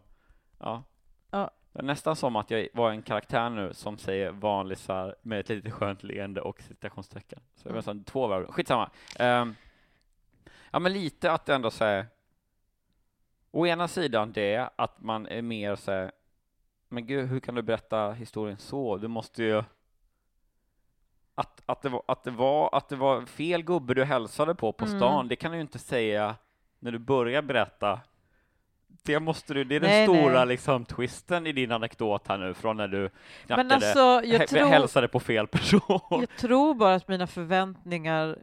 [0.59, 0.83] ja.
[1.31, 1.51] Ja.
[1.73, 5.49] Det är nästan som att jag var en karaktär nu som säger vanlisar med ett
[5.49, 7.39] litet skönt leende och citationstecken.
[7.55, 7.77] Så det var Mm.
[7.77, 8.51] nästan två varv.
[8.51, 8.89] Skitsamma.
[9.19, 9.55] Um,
[10.71, 12.05] ja, men lite att ändå säger
[13.51, 16.11] å ena sidan det att man är mer så här,
[16.89, 18.97] men gud, hur kan du berätta historien så?
[18.97, 19.63] Du måste ju
[21.35, 24.71] att, att, det var, att, det var, att det var fel gubbe du hälsade på
[24.73, 24.99] på Mm.
[24.99, 26.35] stan, det kan du ju inte säga
[26.79, 27.99] när du börjar berätta
[29.03, 30.47] Det måste du, det är den Nej, stora nej.
[30.47, 33.09] liksom twisten i din anekdot här nu från när du
[33.47, 35.81] Men alltså, jag tror, hälsade på fel person.
[36.09, 38.37] jag tror bara att mina förväntningar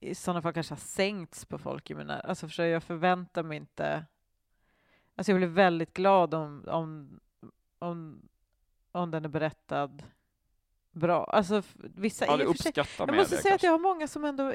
[0.00, 1.90] i sådana fall kanske har sänkts på folk.
[1.90, 4.04] Jag menar, alltså för jag förväntar mig inte...
[5.16, 7.20] Alltså jag blir väldigt glad om, om,
[7.78, 8.28] om,
[8.92, 10.02] om den är berättad
[10.92, 11.24] bra.
[11.24, 13.66] Alltså vissa Ja, för sig, Jag måste det säga att kanske.
[13.66, 14.52] jag har många som ändå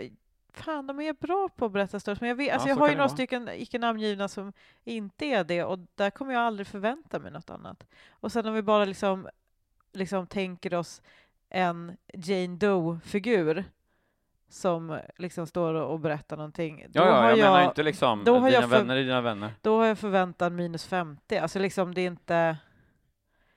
[0.54, 2.82] Fan, de är bra på att berätta stories, men jag, vet, alltså Ja, jag så
[2.82, 3.16] har ju det några vara.
[3.18, 7.50] stycken icke namngivna som inte är det och där kommer jag aldrig förvänta mig något
[7.50, 7.88] annat.
[8.10, 9.28] Och sen om vi bara liksom,
[9.94, 11.02] liksom tänker oss
[11.50, 13.64] en Jane Doe-figur
[14.52, 16.86] som liksom står och berättar någonting.
[16.94, 19.22] Ja, ja, har jag, menar inte liksom då har dina jag för- vänner är dina
[19.22, 19.52] vänner.
[19.62, 21.38] Då har jag förväntan minus 50.
[21.38, 22.58] Alltså liksom det är inte...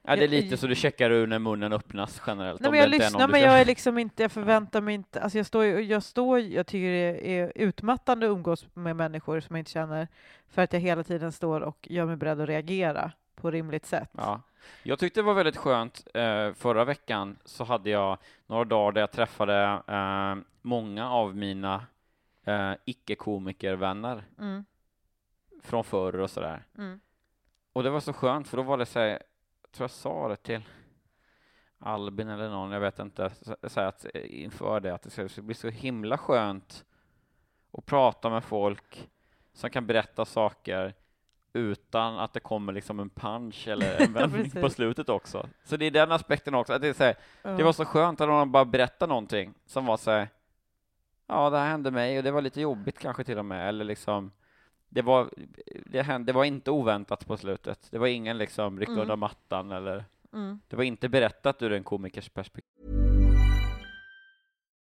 [0.07, 2.61] Ja, det är Jag- lite så du checkar ur när munnen öppnas generellt.
[2.61, 5.47] Nej, men jag lyssnar, men jag är liksom inte, jag förväntar mig inte, alltså jag
[5.47, 9.71] står, jag står, jag tycker det är utmattande att umgås med människor som jag inte
[9.71, 10.09] känner,
[10.49, 14.11] för att jag hela tiden står och gör mig beredd att reagera på rimligt sätt.
[14.13, 14.41] Ja.
[14.83, 16.07] Jag tyckte det var väldigt skönt.
[16.15, 21.87] Eh, förra veckan så hade jag några dagar där jag träffade eh, många av mina
[22.44, 24.64] eh, icke-komikervänner Mm,
[25.62, 26.64] från förr och sådär.
[26.79, 27.00] mm,
[27.72, 29.07] Och det var så skönt, för då var det så här,
[29.62, 30.62] jag tror jag sa det till
[31.79, 33.31] Albin eller någon, jag vet inte,
[33.62, 36.85] så, att eh, inför det, att det ska bli så himla skönt
[37.72, 39.11] att prata med folk
[39.53, 40.94] som kan berätta saker
[41.53, 45.48] utan att det kommer liksom en punch eller en vändning på slutet också.
[45.64, 47.50] Så det är den aspekten också, att det är så här, ja.
[47.50, 50.29] det var så skönt att någon bara berättade någonting som var så här,
[51.29, 53.85] ja, det här hände mig och det var lite jobbigt kanske till och med, eller
[53.85, 54.33] liksom,
[54.89, 55.31] det var,
[55.87, 57.87] det hände, det var inte oväntat på slutet.
[57.91, 59.01] Det var ingen liksom ryck Mm.
[59.01, 60.61] under mattan eller, Mm.
[60.69, 62.71] det var inte berättat ur en komikers perspektiv.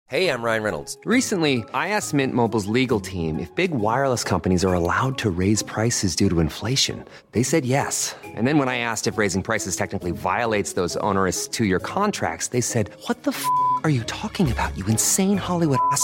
[0.07, 0.97] Hey, I'm Ryan Reynolds.
[1.05, 5.63] Recently, I asked Mint Mobile's legal team if big wireless companies are allowed to raise
[5.65, 7.05] prices due to inflation.
[7.31, 8.13] They said yes.
[8.35, 12.49] And then when I asked if raising prices technically violates those onerous two year contracts,
[12.49, 13.45] they said, What the f
[13.85, 16.03] are you talking about, you insane Hollywood ass?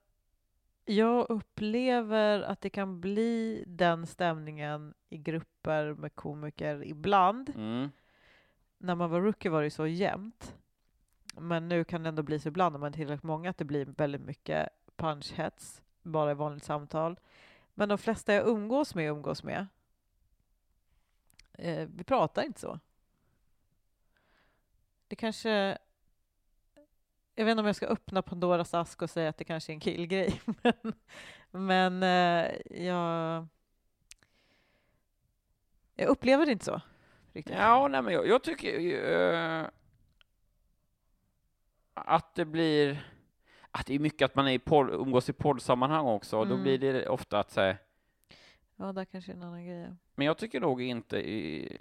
[0.91, 7.49] Jag upplever att det kan bli den stämningen i grupper med komiker ibland.
[7.55, 7.89] Mm.
[8.77, 10.55] När man var rookie var det så jämnt.
[11.37, 13.65] Men nu kan det ändå bli så ibland när man är tillräckligt många att det
[13.65, 17.19] blir väldigt mycket punchhets bara i vanligt samtal.
[17.73, 19.67] Men de flesta jag umgås med umgås med.
[21.53, 22.79] Eh, vi pratar inte så.
[25.07, 25.77] Det kanske...
[27.41, 29.73] Jag vet inte om jag ska öppna Pandoras ask och säga att det kanske är
[29.73, 30.41] en killgrej.
[30.63, 30.93] Men,
[31.51, 32.51] men eh,
[32.85, 33.47] jag...
[35.95, 36.81] Jag upplever det inte så.
[37.33, 37.55] Riktigt.
[37.57, 39.65] Ja, nej, men jag, jag tycker ju, eh,
[41.93, 43.05] att det blir,
[43.71, 46.53] att det är mycket att man är i podd, umgås i poddsammanhang också, och då
[46.53, 46.63] Mm.
[46.63, 47.77] blir det ofta att säga,
[48.75, 49.87] Ja, där kanske är en annan grej.
[50.15, 51.77] men jag tycker nog inte i,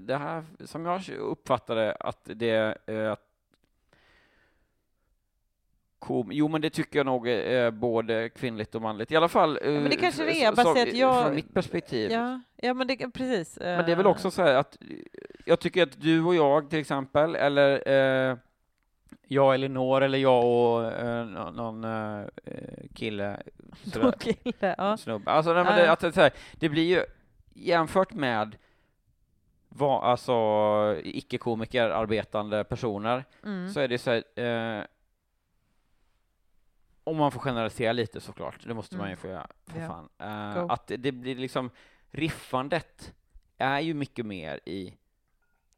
[0.00, 2.50] det här, som jag uppfattade att det
[2.86, 3.31] är att
[6.02, 9.12] Kom, jo, men det tycker jag nog är både kvinnligt och manligt.
[9.12, 12.10] I alla fall eh, men det kanske det är, bara att jag- från mitt perspektiv.
[12.10, 13.58] Ja, ja men det, precis.
[13.60, 14.76] Men det är väl också så här att
[15.44, 17.88] jag tycker att du och jag till exempel, eller
[18.30, 18.36] eh,
[19.26, 22.24] jag och Elinor, eller jag och eh, nå- någon eh,
[22.94, 23.42] kille,
[23.92, 24.74] Två kille.
[24.78, 24.96] Ja.
[24.96, 25.30] snubbe.
[25.30, 25.82] Alltså, nej, men Ja.
[25.84, 27.04] det, att det, här, det blir ju
[27.54, 28.56] jämfört med
[29.68, 30.32] vad, alltså
[31.04, 33.68] icke-komiker arbetande personer, Mm.
[33.68, 34.22] så är det så här,
[34.78, 34.84] eh,
[37.04, 39.16] om man får generalisera lite såklart, det måste man ju Mm.
[39.20, 39.86] få göra, för Ja.
[40.18, 40.54] fan.
[40.54, 40.72] Go.
[40.72, 41.70] att det, det blir liksom,
[42.10, 43.14] riffandet
[43.58, 44.94] är ju mycket mer i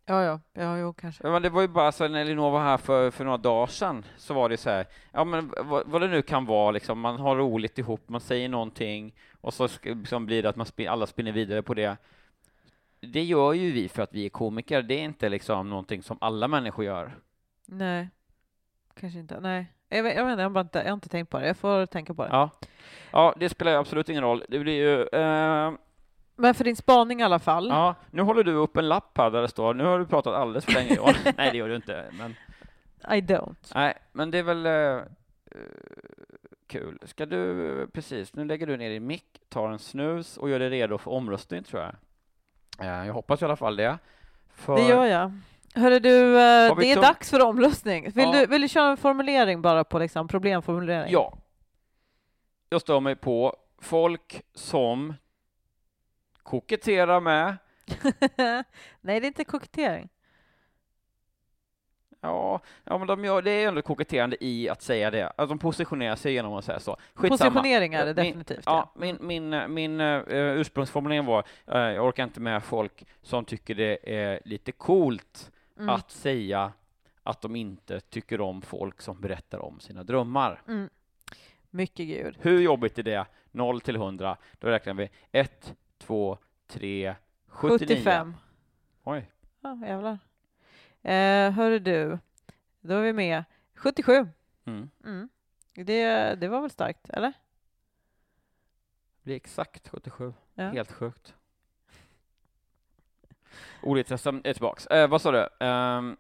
[0.07, 1.29] ja, ja, ja, jo, kanske.
[1.29, 4.05] Men det var ju bara så när Elinor var här för, för några dagar sedan,
[4.17, 7.17] så var det så här, ja men vad, vad det nu kan vara liksom, man
[7.21, 11.07] har roligt ihop, man säger någonting, och så liksom blir det att man spin, alla
[11.07, 11.97] spinner vidare på det.
[13.01, 16.19] Det gör ju vi för att vi är komiker, det är inte liksom någonting som
[16.21, 17.19] alla människor gör.
[17.67, 18.09] Nej,
[18.95, 19.41] kanske inte.
[19.41, 19.67] Nej.
[19.97, 21.47] Jag vet, jag, vet, jag, har inte, jag har inte tänkt på det.
[21.47, 22.29] Jag får tänka på det.
[22.33, 22.51] Ja.
[23.13, 24.45] ja, det spelar absolut ingen roll.
[24.49, 25.03] Det blir ju...
[25.21, 25.73] Eh,
[26.37, 27.69] Men för din spaning i alla fall.
[27.69, 30.35] ja, nu håller du upp en lapp här där det står nu har du pratat
[30.35, 31.15] alldeles för länge Johan.
[31.37, 32.05] Nej, det gör du inte.
[32.13, 32.31] Men,
[33.17, 33.73] I don't.
[33.75, 35.03] nej, men det är väl eh,
[36.67, 36.99] kul.
[37.05, 40.71] Ska du, precis, nu lägger du ner din mick, tar en snus och gör dig
[40.71, 41.95] redo för omröstning tror jag.
[42.87, 43.99] Eh, jag hoppas i alla fall det.
[44.55, 45.33] För, Det gör jag.
[45.75, 48.11] Hörru du, eh, Har vi det är dags för omröstning.
[48.11, 48.33] Vill, Ja.
[48.33, 51.13] du, vill du köra en formulering bara på liksom, problemformulering?
[51.13, 51.39] Ja.
[52.69, 55.15] Jag står mig på folk som
[56.43, 57.57] koketterar med
[59.01, 60.09] Nej, det är inte kokettering.
[62.21, 65.33] Ja, ja men de gör, det är ju ändå koketterande i att säga det.
[65.37, 66.97] Att de positionerar sig genom att säga så.
[67.15, 68.63] Positionering är det Min- definitivt.
[68.67, 73.45] Ja, min, min, eh, min uh, ursprungsformulering var, eh, jag orkar inte med folk som
[73.45, 75.89] tycker det är lite coolt Mm.
[75.89, 76.73] att säga
[77.23, 80.63] att de inte tycker om folk som berättar om sina drömmar.
[80.69, 80.89] Mm.
[81.71, 82.37] Mycket gud.
[82.41, 83.27] Hur jobbigt är det?
[83.51, 84.37] 0 till 100.
[84.59, 87.15] Då räknar vi 1, 2, 3,
[87.47, 87.79] 79.
[87.79, 88.35] 75.
[89.05, 89.31] Oj.
[89.61, 90.19] Ja, jävlar.
[91.03, 92.19] Eh, hörru du,
[92.81, 93.45] då är vi med.
[93.75, 94.29] 77.
[94.65, 94.91] Mm.
[95.05, 95.29] Mm.
[95.75, 97.33] Det, det var väl starkt, eller?
[99.23, 100.35] Det är exakt 77.
[100.55, 100.69] Ja.
[100.69, 101.35] Helt sjukt.
[103.83, 104.87] Ordlittesten är tillbaks.
[104.87, 105.49] Eh, vad sa du?
[105.67, 106.17] Ehm,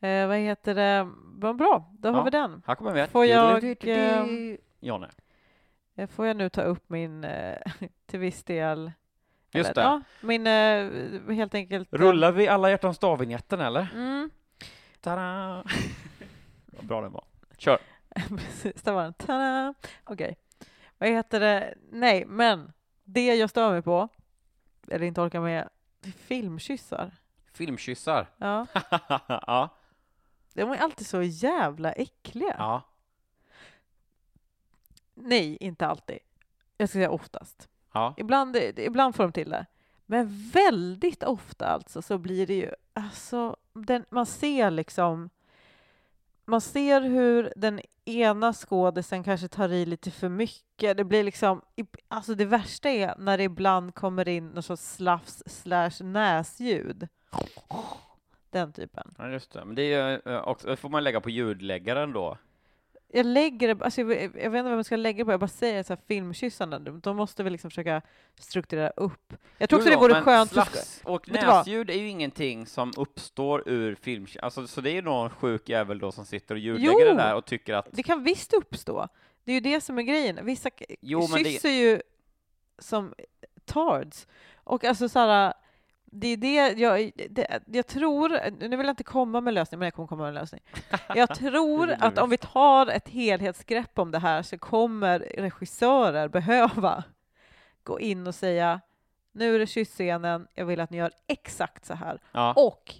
[0.00, 1.10] Eh, vad heter det?
[1.24, 2.24] Vad bra, då har Ja.
[2.24, 2.62] vi den.
[2.66, 3.08] här kommer med.
[3.10, 4.24] Får jag, eh,
[4.80, 5.08] Jonne.
[5.96, 7.56] Eh, Får jag nu ta upp min, eh,
[8.06, 8.92] till viss del...
[9.52, 9.88] Just eller, det.
[9.88, 11.92] Ja, min, eh, helt enkelt...
[11.92, 13.88] eh, Rullar vi alla hjärtans dag-vinjetten eller?
[13.94, 14.30] Mm,
[15.00, 15.64] Tada!
[16.66, 17.24] Vad bra den var.
[17.58, 17.78] Kör.
[18.28, 19.14] precis, där var den.
[19.14, 19.74] Tada!
[20.04, 20.36] Okej.
[20.98, 21.74] Vad heter det?
[21.92, 22.72] Nej, men
[23.04, 24.08] det jag stör mig på,
[24.88, 25.68] eller inte orkar med,
[26.12, 27.10] filmkyssar.
[27.52, 28.26] Filmkyssar.
[28.36, 28.66] Ja,
[29.28, 29.68] ja.
[30.54, 32.54] de är alltid så jävla äckliga.
[32.58, 32.82] ja.
[35.14, 36.18] Nej, inte alltid.
[36.76, 37.68] Jag ska säga oftast.
[37.92, 38.14] Ja.
[38.16, 39.66] Ibland, ibland får de till det.
[40.06, 45.30] Men väldigt ofta alltså så blir det ju, alltså, den, man ser liksom,
[46.46, 50.96] man ser hur den ena skådisen kanske tar i lite för mycket.
[50.96, 51.62] Det blir liksom,
[52.08, 57.08] alltså det värsta är när det ibland kommer in någon sorts slafs slash näsljud.
[58.50, 59.14] Den typen.
[59.18, 59.64] ja, just det.
[59.64, 62.38] Men det är ju eh, också, det får man lägga på ljudläggaren då.
[63.16, 65.48] Jag lägger det, alltså jag, jag vet inte vad man ska lägga på, jag bara
[65.48, 68.02] säger så här filmkyssande, de, måste väl liksom försöka
[68.40, 69.32] strukturera upp.
[69.58, 73.68] Jag tror också Jo, det vore skönt slafs och näsljud är ju ingenting som uppstår
[73.68, 74.26] ur film.
[74.42, 77.34] Alltså, så det är ju någon sjuk jävel då som sitter och ljudlägger det där
[77.34, 79.08] och tycker att Det kan visst uppstå.
[79.44, 80.38] Det är ju det som är grejen.
[80.42, 82.02] Vissa Jo, men det- ju
[82.78, 83.14] som
[83.64, 84.26] tards.
[84.64, 85.54] Och alltså så här,
[86.20, 88.28] det är det jag, det, jag tror,
[88.68, 90.60] nu vill jag inte komma med lösning, men jag kommer komma med en lösning.
[91.14, 97.04] Jag tror att om vi tar ett helhetsgrepp om det här så kommer regissörer behöva
[97.82, 98.80] gå in och säga
[99.36, 102.20] nu är det kyssscenen, jag vill att ni gör exakt så här.
[102.32, 102.94] ja, Och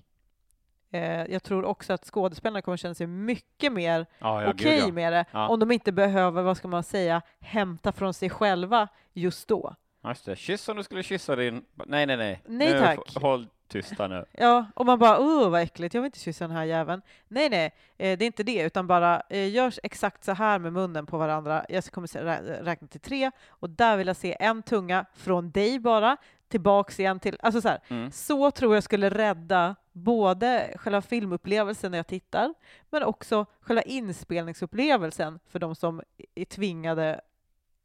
[0.91, 4.93] eh, jag tror också att skådespelarna kommer känna sig mycket mer ja, ja, okej ja.
[4.93, 9.49] med det om de inte behöver, vad ska man säga, hämta från sig själva just
[9.49, 9.75] då.
[10.07, 10.37] Just det.
[10.37, 11.65] Kyss om du skulle kyssa din...
[11.87, 12.43] Nej, nej, nej.
[12.47, 13.15] Nej, nu, tack.
[13.17, 14.25] Håll tyst här nu.
[14.33, 17.03] Ja, och man bara åh vad äckligt, jag vill inte kyssa den här jäveln.
[17.29, 17.65] Nej, nej,
[17.99, 21.19] eh, det är inte det, utan bara eh, görs exakt så här med munnen på
[21.19, 21.65] varandra.
[21.69, 25.79] Jag kommer rä- räkna till tre och där vill jag se en tunga från dig
[25.79, 26.17] bara,
[26.49, 27.81] tillbaks igen till, alltså så här.
[27.89, 28.11] Mm.
[28.11, 32.55] Så tror jag skulle rädda både själva filmupplevelsen när jag tittar,
[32.91, 36.03] men också själva inspelningsupplevelsen för de som
[36.35, 37.21] är tvingade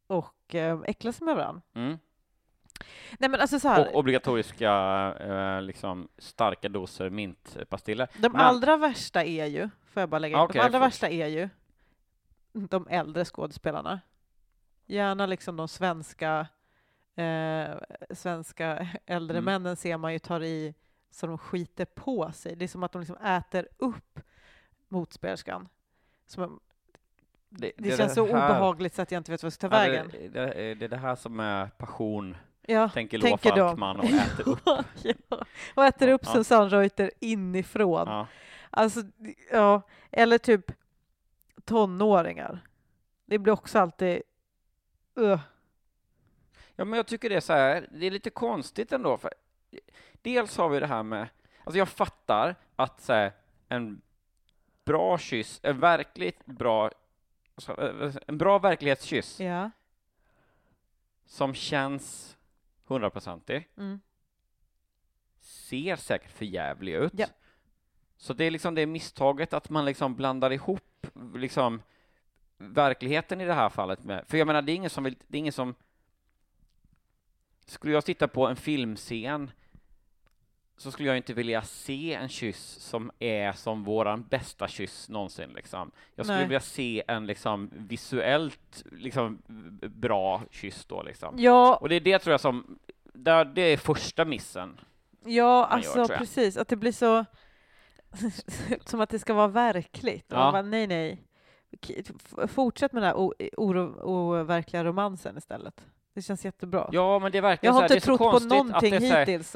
[0.08, 1.62] och eh, äckla sig med varandra.
[1.74, 2.00] Mm.
[3.20, 4.72] Nej men alltså så här, obligatoriska
[5.20, 8.08] eh, liksom, starka doser mintpastiller.
[8.18, 11.10] de men- allra värsta är ju, får jag bara lägga in, Okej, de allra värsta
[11.10, 11.50] är ju
[12.54, 14.00] de äldre skådespelarna.
[14.86, 16.48] Gärna liksom de svenska,
[17.16, 17.70] eh,
[18.12, 19.46] svenska äldre Mm.
[19.46, 20.74] männen ser man ju tar i
[21.12, 22.56] så de skiter på sig.
[22.56, 24.20] Det är som att de liksom äter upp
[24.88, 25.68] motspelerskan.
[26.28, 26.60] Som,
[27.50, 29.70] Det, det, är känns så här- obehagligt så att jag inte vet vad jag ska
[29.70, 30.10] ta Ja, vägen.
[30.12, 33.68] det, det, det är det här som är passion, Ja, tänker Loa tänker de.
[33.68, 34.60] Falkman och äter upp.
[35.04, 35.46] ja,
[35.76, 36.34] och äter upp Ja.
[36.34, 38.08] Susanne Reuter inifrån.
[38.08, 38.28] Ja.
[38.70, 39.02] Alltså,
[39.52, 40.72] ja, eller typ
[41.66, 42.60] tonåringar.
[43.26, 44.22] Det blir också alltid...
[45.20, 45.40] Uh.
[46.76, 49.18] ja, men jag tycker det är så här, det är lite konstigt ändå.
[49.18, 49.34] För
[50.22, 51.28] dels har vi det här med,
[51.64, 53.32] alltså jag fattar att så här,
[53.70, 54.02] en
[54.86, 56.92] bra kyss, en verkligt bra,
[57.56, 57.94] alltså,
[58.28, 59.72] en bra verklighetskyss Ja.
[61.26, 62.38] som känns
[62.94, 64.00] hundraprocentig, Mm.
[65.40, 67.14] ser säkert för jävlig ut.
[67.16, 67.28] Ja.
[68.18, 71.82] Så det är liksom det misstaget att man liksom blandar ihop liksom
[72.58, 75.38] verkligheten i det här fallet med, för jag menar det är ingen som vill, det
[75.38, 75.76] är ingen som
[77.66, 79.52] skulle jag titta på en filmscen
[80.82, 85.50] så skulle jag inte vilja se en kyss som är som våran bästa kyss någonsin
[85.56, 85.92] liksom.
[86.16, 86.48] Jag skulle Nej.
[86.48, 89.42] vilja se en liksom visuellt liksom
[89.82, 91.36] bra kyss då liksom.
[91.38, 92.80] Ja, Och det är det tror jag som,
[93.14, 94.80] där, det är första missen.
[95.24, 96.18] ja gör, alltså jag.
[96.18, 97.26] precis, att det blir så
[98.86, 100.26] som att det ska vara verkligt.
[100.28, 100.52] Ja.
[100.52, 101.24] bara, nej, nej.
[102.48, 103.18] Fortsätt med den här
[104.06, 105.86] overkliga romansen istället.
[106.14, 106.90] Det känns jättebra.
[106.92, 108.94] Ja, men det verkligen Jag så har inte det är så trott på att någonting
[108.94, 109.56] här, hittills.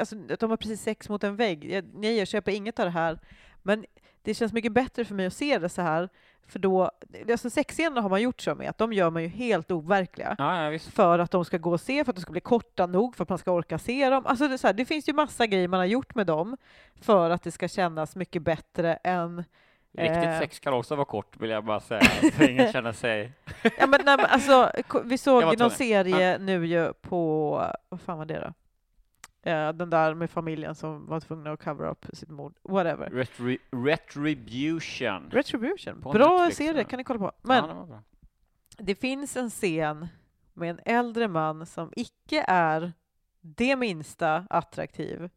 [0.00, 1.72] Alltså, att de har precis sex mot en vägg.
[1.72, 3.18] Jag, nej, jag köper inget av det här.
[3.62, 3.84] Men
[4.22, 6.08] det känns mycket bättre för mig att se det så här.
[6.46, 6.90] För då,
[7.30, 10.34] alltså sexscenerna har man gjort så med, att de gör man ju helt overkliga.
[10.38, 10.78] Ja, ja.
[10.78, 13.22] För att de ska gå och se, för att de ska bli korta nog, för
[13.22, 14.26] att man ska orka se dem.
[14.26, 16.56] Alltså det, så här, det finns ju massa grejer man har gjort med dem
[17.00, 19.44] för att det ska kännas mycket bättre än
[19.94, 20.38] Riktigt Eh.
[20.38, 22.00] sex kan också vara kort, vill jag bara säga,
[22.36, 23.32] så ingen känner sig...
[23.62, 24.70] Ja, men, nej, men alltså,
[25.04, 27.50] vi såg någon serie nu ju på,
[27.88, 28.52] vad fan var det då?
[29.50, 32.54] Eh, den där med familjen som var tvungna att cover up sitt mord.
[32.62, 33.10] Whatever.
[33.10, 35.30] Retri retribution.
[35.30, 36.00] Retribution.
[36.00, 37.24] På Bra Netflix, serie, kan ni kolla på.
[37.24, 38.02] ja, Men bra.
[38.78, 40.08] det finns en scen
[40.54, 42.92] med en äldre man som icke är
[43.40, 45.30] det minsta attraktiv.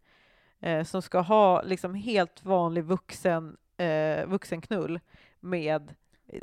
[0.60, 5.00] Eh, som ska ha liksom helt vanlig vuxen, eh, vuxenknull
[5.40, 5.94] med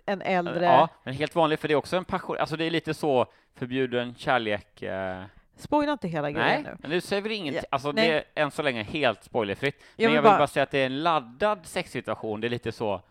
[0.07, 0.65] en äldre...
[0.65, 3.27] Ja, men helt vanligt, för det är också en passion, alltså det är lite så
[3.55, 4.83] förbjuden kärlek.
[4.83, 5.23] Eh,
[5.57, 6.77] Spoila inte hela grejen nej, nu.
[6.81, 8.09] men nu säger vi inget, Ja, alltså nej.
[8.11, 9.75] det är än så länge helt spoilerfritt.
[9.97, 12.47] Jag men vill jag vill bara- bara säga att det är en laddad sexsituation, det
[12.47, 13.03] är lite så,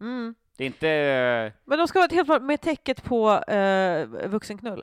[0.00, 0.34] Mm.
[0.56, 0.88] det är inte...
[0.90, 4.82] eh, Men de ska vara helt med täcket på eh, vuxenknull.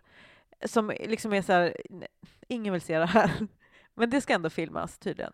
[0.65, 2.07] Som liksom är så här, "Nej,
[2.47, 3.31] ingen vill se det här.
[3.95, 5.33] Men det ska ändå filmas tydligen.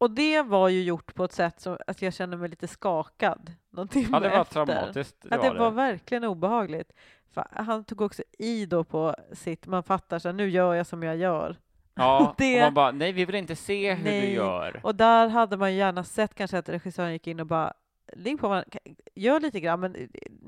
[0.00, 3.52] Och det var ju gjort på ett sätt som att jag kände mig lite skakad
[3.70, 4.54] någon timme Ja, det var efter.
[4.66, 5.16] traumatiskt.
[5.22, 5.58] Det Ja, var det det.
[5.58, 6.92] var verkligen obehagligt.
[7.34, 10.86] För han tog också i då på sitt, man fattar så här, nu gör jag
[10.86, 11.56] som jag gör.
[11.94, 14.20] Ja, det- och man bara, nej, vi vill inte se hur Nej.
[14.20, 14.80] du gör.
[14.82, 17.72] Och där hade man ju gärna sett kanske att regissören gick in och bara
[18.12, 18.68] Ligg på varandra,
[19.14, 19.96] gör lite grann, men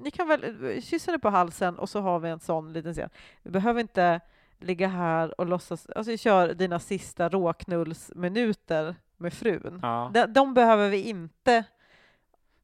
[0.02, 3.08] ni kan väl kyssa henne på halsen och så har vi en sån liten scen.
[3.42, 4.20] Vi behöver inte
[4.60, 9.78] ligga här och låtsas, alltså kör dina sista råknullsminuter med frun.
[9.82, 10.10] Ja.
[10.14, 11.64] De, de behöver vi inte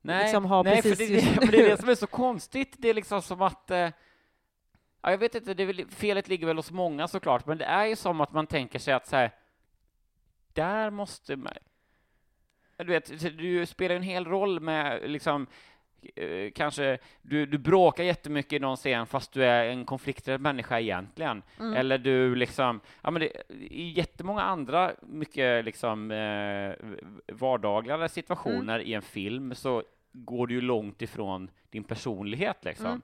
[0.01, 1.69] Nej, liksom ha nej precis för det, just det, men det är nu.
[1.69, 2.75] det som är så konstigt.
[2.79, 3.71] Det är liksom som att...
[3.71, 3.79] Eh,
[5.03, 7.85] ja, jag vet inte, det väl, felet ligger väl hos många såklart, men det är
[7.85, 9.35] ju som att man tänker sig att så här,
[10.53, 11.53] där måste man...
[12.77, 15.47] Du vet, du spelar en hel roll med liksom
[16.55, 21.43] kanske du, du bråkar jättemycket i någon scen fast du är en konflikträdd människa egentligen.
[21.59, 21.75] Mm.
[21.75, 26.73] Eller du liksom, ja men det, i jättemånga andra mycket liksom eh,
[27.35, 28.87] vardagligare situationer Mm.
[28.87, 29.83] i en film så
[30.13, 32.87] går du ju långt ifrån din personlighet liksom.
[32.87, 33.03] Mm.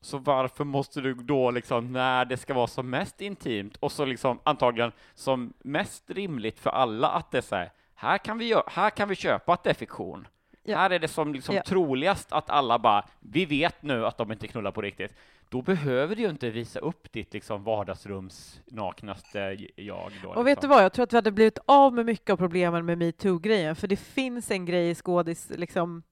[0.00, 4.04] Så varför måste du då liksom när det ska vara som mest intimt och så
[4.04, 8.54] liksom antagligen som mest rimligt för alla att det är så här, här kan vi,
[8.66, 10.26] här kan vi köpa att det är fiktion.
[10.64, 10.78] Ja.
[10.78, 11.62] Här är det som liksom Ja.
[11.66, 15.12] troligast att alla bara, vi vet nu att de inte knullar på riktigt.
[15.48, 20.10] Då behöver du ju inte visa upp ditt liksom vardagsrums naknaste jag.
[20.22, 20.70] Då, Och vet du liksom.
[20.70, 23.88] vad, jag tror att vi hade blivit av med mycket av problemen med metoo-grejen, för
[23.88, 26.02] det finns en grej i skådis, liksom,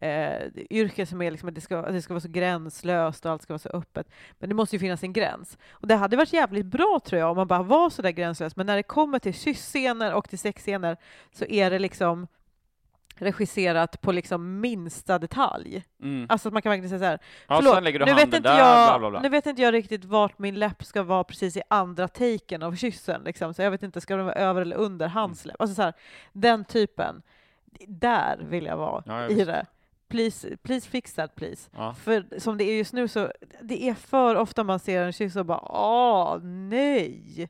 [0.00, 3.32] eh, yrke som är liksom att det, ska, att det ska vara så gränslöst och
[3.32, 4.06] allt ska vara så öppet.
[4.38, 5.58] Men det måste ju finnas en gräns.
[5.70, 8.56] Och det hade varit jävligt bra tror jag om man bara var så där gränslös,
[8.56, 10.96] men när det kommer till kyssscener och till sexscener
[11.32, 12.26] så är det liksom
[13.18, 15.84] regisserat på liksom minsta detalj.
[16.02, 16.26] Mm.
[16.28, 18.24] Alltså att man kan verkligen säga så här, Ja, förlåt, sen lägger du nu vet,
[18.24, 19.20] inte där, jag, bla bla bla.
[19.20, 22.76] nu vet inte jag riktigt vart min läpp ska vara precis i andra taken av
[22.76, 23.22] kyssen.
[23.24, 23.54] Liksom.
[23.54, 25.14] Så jag vet inte, ska den vara över eller under Mm.
[25.14, 25.56] hans läpp?
[25.60, 25.92] Alltså så här,
[26.32, 27.22] den typen.
[27.88, 29.66] Där vill jag vara Ja, ja, i det.
[30.08, 31.70] Please, please fix that please.
[31.76, 31.94] Ja.
[31.94, 35.36] För som det är just nu så det är för ofta man ser en kyss
[35.36, 37.48] och bara åh nej.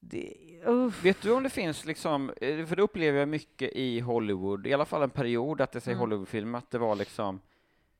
[0.00, 0.32] Det,
[0.64, 1.04] uff.
[1.04, 4.72] Vet du om det finns liksom, eh, för det upplever jag mycket i Hollywood, i
[4.74, 6.00] alla fall en period att det säger Mm.
[6.00, 7.40] Hollywoodfilmer, att det var liksom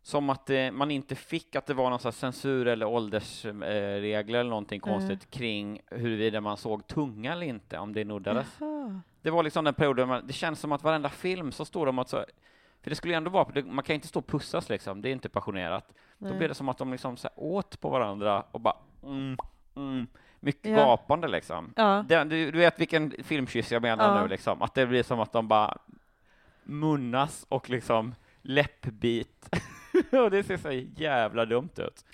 [0.02, 4.50] som att det, man inte fick, att det var någon slags censur eller åldersregler eller
[4.50, 4.94] någonting Mm.
[4.98, 8.46] konstigt kring huruvida man såg tunga eller inte, om det nuddades.
[8.60, 9.00] Jaha.
[9.22, 11.98] Det var liksom den perioden, man, det känns som att varenda film så står de
[11.98, 12.24] att så,
[12.82, 15.12] för det skulle ju ändå vara, man kan inte stå och pussas liksom, det är
[15.12, 15.92] inte passionerat.
[16.18, 16.38] Då Nej.
[16.38, 19.36] blir det som att de liksom så åt på varandra och bara mm,
[19.76, 20.06] mm,
[20.46, 20.76] mycket Ja.
[20.76, 21.72] gapande liksom.
[21.76, 22.04] Ja.
[22.08, 24.22] Den, du, du vet vilken filmkyss jag menar Ja.
[24.22, 24.62] nu, liksom.
[24.62, 25.78] att det blir som att de bara
[26.64, 29.48] munnas och liksom läppbit.
[30.12, 30.70] och det ser så
[31.02, 32.04] jävla dumt ut.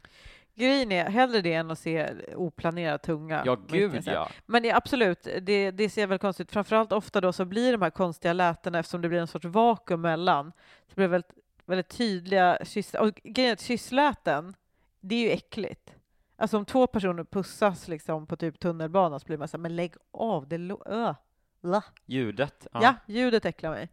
[0.54, 3.42] Grejen är hellre det än att se oplanerad tunga.
[3.44, 4.28] Ja, gud ja.
[4.46, 7.90] Men ja, absolut, det, det ser väl konstigt Framförallt ofta då så blir de här
[7.90, 10.52] konstiga lätena eftersom det blir en sorts vakuum mellan.
[10.88, 11.32] Så blir det väldigt,
[11.64, 12.94] väldigt tydliga kyss...
[12.94, 14.54] Och grejen är att kyssläten,
[15.00, 15.94] det är ju äckligt.
[16.42, 19.76] Alltså om två personer pussas liksom på typ tunnelbanan så blir man så här, men
[19.76, 21.84] lägg av, det la.
[22.06, 22.66] Ljudet.
[22.72, 22.94] Ja.
[23.06, 23.88] ljudet äcklar mig.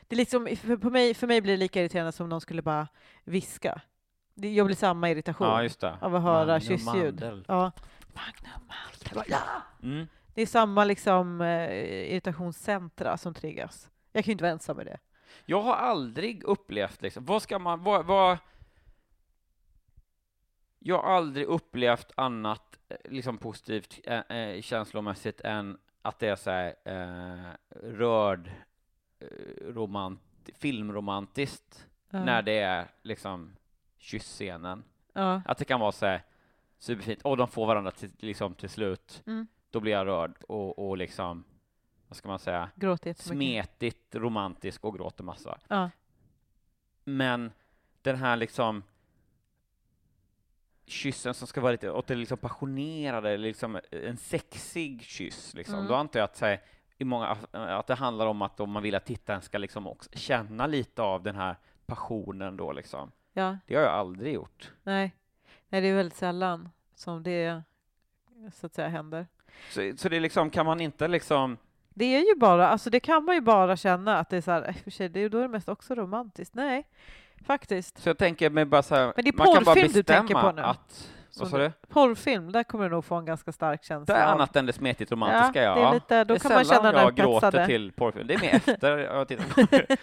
[0.00, 2.40] Det är liksom, för, på mig, för mig blir det lika irriterande som om någon
[2.40, 2.88] skulle bara
[3.24, 3.80] viska.
[4.34, 5.96] Det, jag blir samma irritation ja, just det.
[6.00, 7.20] av att höra Magnum kyssljud.
[7.20, 7.44] mandel.
[7.48, 7.72] Ja.
[8.14, 9.24] Magnum mandel.
[9.28, 9.62] Ja.
[9.82, 10.06] Mm.
[10.34, 11.72] Det är samma liksom, eh,
[12.12, 13.90] irritationscentra som triggas.
[14.12, 14.98] Jag kan ju inte vara ensam med det.
[15.44, 18.38] Jag har aldrig upplevt liksom, vad ska man, vad, vad
[20.84, 26.50] jag har aldrig upplevt annat eh, liksom positivt eh, känslomässigt än att det är så
[26.50, 27.52] här eh,
[27.82, 28.50] rörd
[29.60, 30.20] romant,
[30.54, 32.24] filmromantiskt Ja.
[32.24, 33.56] när det är liksom
[33.98, 34.84] kyssscenen.
[35.12, 35.42] Ja.
[35.44, 36.22] Att det kan vara så här
[36.78, 39.46] superfint, och de får varandra till, liksom till slut, Mm.
[39.70, 41.44] då blir jag rörd och, och liksom,
[42.08, 43.18] vad ska man säga, jättemycket.
[43.18, 45.58] smetigt romantisk och gråter massa.
[45.68, 45.90] Ja.
[47.04, 47.52] Men
[48.02, 48.82] den här liksom
[50.92, 55.74] kyssen som ska vara lite åt det liksom passionerade, liksom en sexig kyss, liksom.
[55.74, 55.88] Mm.
[55.88, 56.60] då antar jag att, här,
[56.98, 60.10] i många, att det handlar om att om man vill att tittaren ska liksom också
[60.12, 63.12] känna lite av den här passionen då liksom.
[63.32, 63.58] ja.
[63.66, 64.72] Det har jag aldrig gjort.
[64.82, 65.14] Nej.
[65.68, 67.62] Nej, det är väldigt sällan som det
[68.52, 69.26] så att säga händer.
[69.70, 71.56] Så, så det liksom, kan man inte liksom
[71.88, 74.50] Det är ju bara, alltså det kan man ju bara känna att det är så
[74.50, 76.54] här, och för sig, det är ju då är det mest också romantiskt.
[76.54, 76.88] Nej,
[77.42, 77.98] faktiskt.
[77.98, 79.98] Så jag tänker mig bara så här, Men det är man kan bara porrfilm du
[80.02, 80.62] bestämma tänker på nu.
[80.62, 81.72] att, vad sa du?
[81.88, 84.66] Porrfilm, där kommer du nog få en ganska stark känsla Det är av- annat än
[84.66, 85.74] det smetigt romantiska, ja.
[85.74, 87.66] det är lite, då det är kan man sällan känna den jag gråter upphetsade.
[87.66, 88.26] till porrfilm.
[88.26, 89.96] Det är mer efter jag har tittat på det.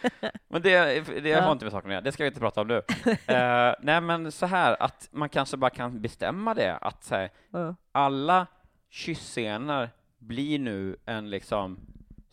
[0.47, 1.41] Men det, det Ja.
[1.41, 2.01] har inte med saken att göra.
[2.01, 2.81] Det ska vi inte prata om nu.
[3.27, 7.29] Eh, nej, men så här att man kanske bara kan bestämma det, att så här,
[7.51, 7.75] Ja.
[7.91, 8.47] alla
[8.89, 11.79] kyssscener blir nu en liksom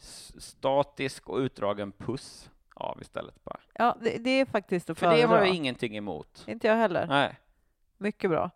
[0.00, 3.60] s- statisk och utdragen puss av istället bara.
[3.74, 6.44] Ja, det, det är faktiskt att För det har jag ingenting emot.
[6.46, 7.06] Inte jag heller.
[7.06, 7.36] Nej.
[7.98, 8.50] Mycket bra.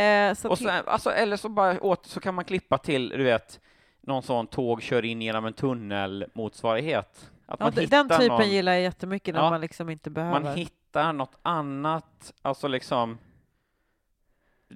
[0.00, 3.22] Eh, så Och så, alltså, eller så bara åt, så kan man klippa till, du
[3.24, 3.60] vet,
[4.00, 7.30] någon sån tåg kör in genom en tunnel motsvarighet.
[7.46, 9.50] Att ja, den typen någon, gillar jag jättemycket när Ja.
[9.50, 10.40] man liksom inte behöver.
[10.40, 13.18] man hittar något annat, alltså liksom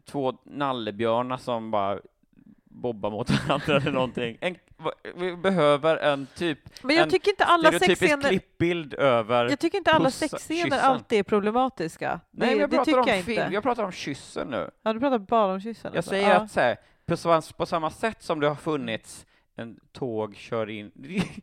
[0.05, 1.99] två nallebjörnar som bara
[2.75, 4.39] bobbar mot varandra eller någonting.
[4.41, 4.57] En,
[5.15, 9.79] vi behöver en typ Men jag en tycker inte alla sexscener klippbild över jag tycker
[9.79, 12.21] inte alla sexscener alltid är problematiska.
[12.31, 13.55] Nej, det, jag det pratar tycker om jag film, inte.
[13.55, 14.71] jag pratar om kyssen nu.
[14.83, 15.91] Ja, du pratar bara om kyssen.
[15.93, 16.11] Jag alltså.
[16.11, 16.37] säger ja.
[16.37, 20.91] att så här, på, på samma sätt som det har funnits en tåg kör in...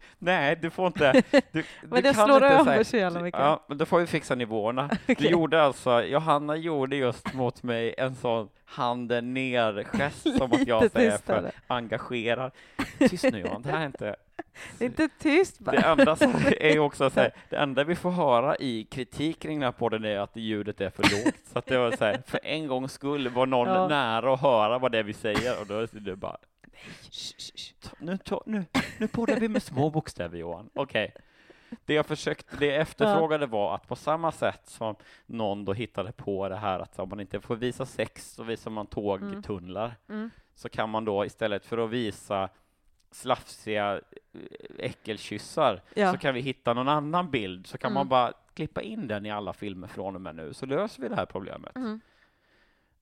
[0.19, 1.11] Nej, du får inte...
[1.31, 1.41] Du,
[1.81, 3.39] Men du det kan slår inte över så jävla mycket.
[3.39, 4.89] Ja, men då får vi fixa nivåerna.
[5.05, 5.31] Du Okej.
[5.31, 11.17] gjorde alltså, Johanna gjorde just mot mig en sån handen ner-gest som att jag säger
[11.17, 12.51] för engagerad.
[12.99, 14.15] Tyst nu Johan, det här är inte...
[14.77, 15.75] Det är inte tyst bara.
[15.75, 16.15] Det enda
[16.59, 20.05] är också så här, det enda vi får höra i kritik kring den här podden
[20.05, 21.35] är att ljudet är för lågt.
[21.53, 23.87] Så att det var så här, för en gångs skull var någon Ja.
[23.87, 26.37] nära att höra vad det är vi säger och då är det bara
[27.11, 27.73] shh, shh.
[27.89, 28.65] Ta- nu, nu,
[28.97, 30.69] nu poddar vi med små bokstäver Johan.
[30.73, 31.13] Okej.
[31.85, 36.11] Det jag försökte, det jag efterfrågade var att på samma sätt som någon då hittade
[36.11, 39.95] på det här att om man inte får visa sex så visar man tågtunnlar.
[40.09, 40.29] Mm.
[40.55, 42.49] Så kan man då istället för att visa
[43.11, 43.93] slafsiga
[44.33, 44.39] eh,
[44.77, 46.11] äckelkyssar Ja.
[46.11, 47.93] så kan vi hitta någon annan bild så kan Mm.
[47.99, 51.09] man bara klippa in den i alla filmer från och med nu så löser vi
[51.09, 51.75] det här problemet.
[51.75, 52.01] Mm.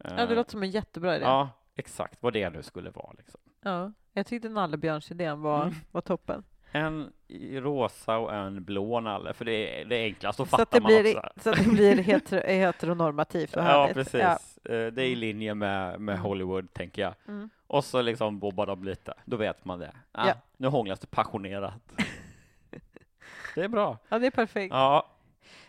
[0.03, 1.25] Ja, Eh, det låter som en jättebra idé.
[1.25, 3.13] Ja, exakt vad det nu skulle vara.
[3.17, 3.39] Liksom.
[3.61, 3.91] Ja.
[4.13, 5.75] Jag tyckte nallebjörnsidén var, Mm.
[5.91, 6.43] var toppen.
[6.71, 7.11] En
[7.51, 11.01] rosa och en blå nalle, för det är det då Så att, fattar det man
[11.01, 11.29] blir, också.
[11.39, 13.95] så att det blir hetero, heteronormativt och Ja, härligt.
[13.95, 14.21] precis.
[14.21, 14.73] Ja.
[14.73, 16.19] Eh, Det är i linje med, med.
[16.19, 17.13] Hollywood, tänker jag.
[17.27, 17.49] Mm.
[17.67, 19.91] Och så liksom bobbar de lite, då vet man det.
[20.11, 20.33] Ah, Ja.
[20.57, 21.73] Nu hånglas det passionerat.
[23.55, 23.97] det är bra.
[24.09, 24.73] ja, det är perfekt.
[24.73, 25.07] Ja,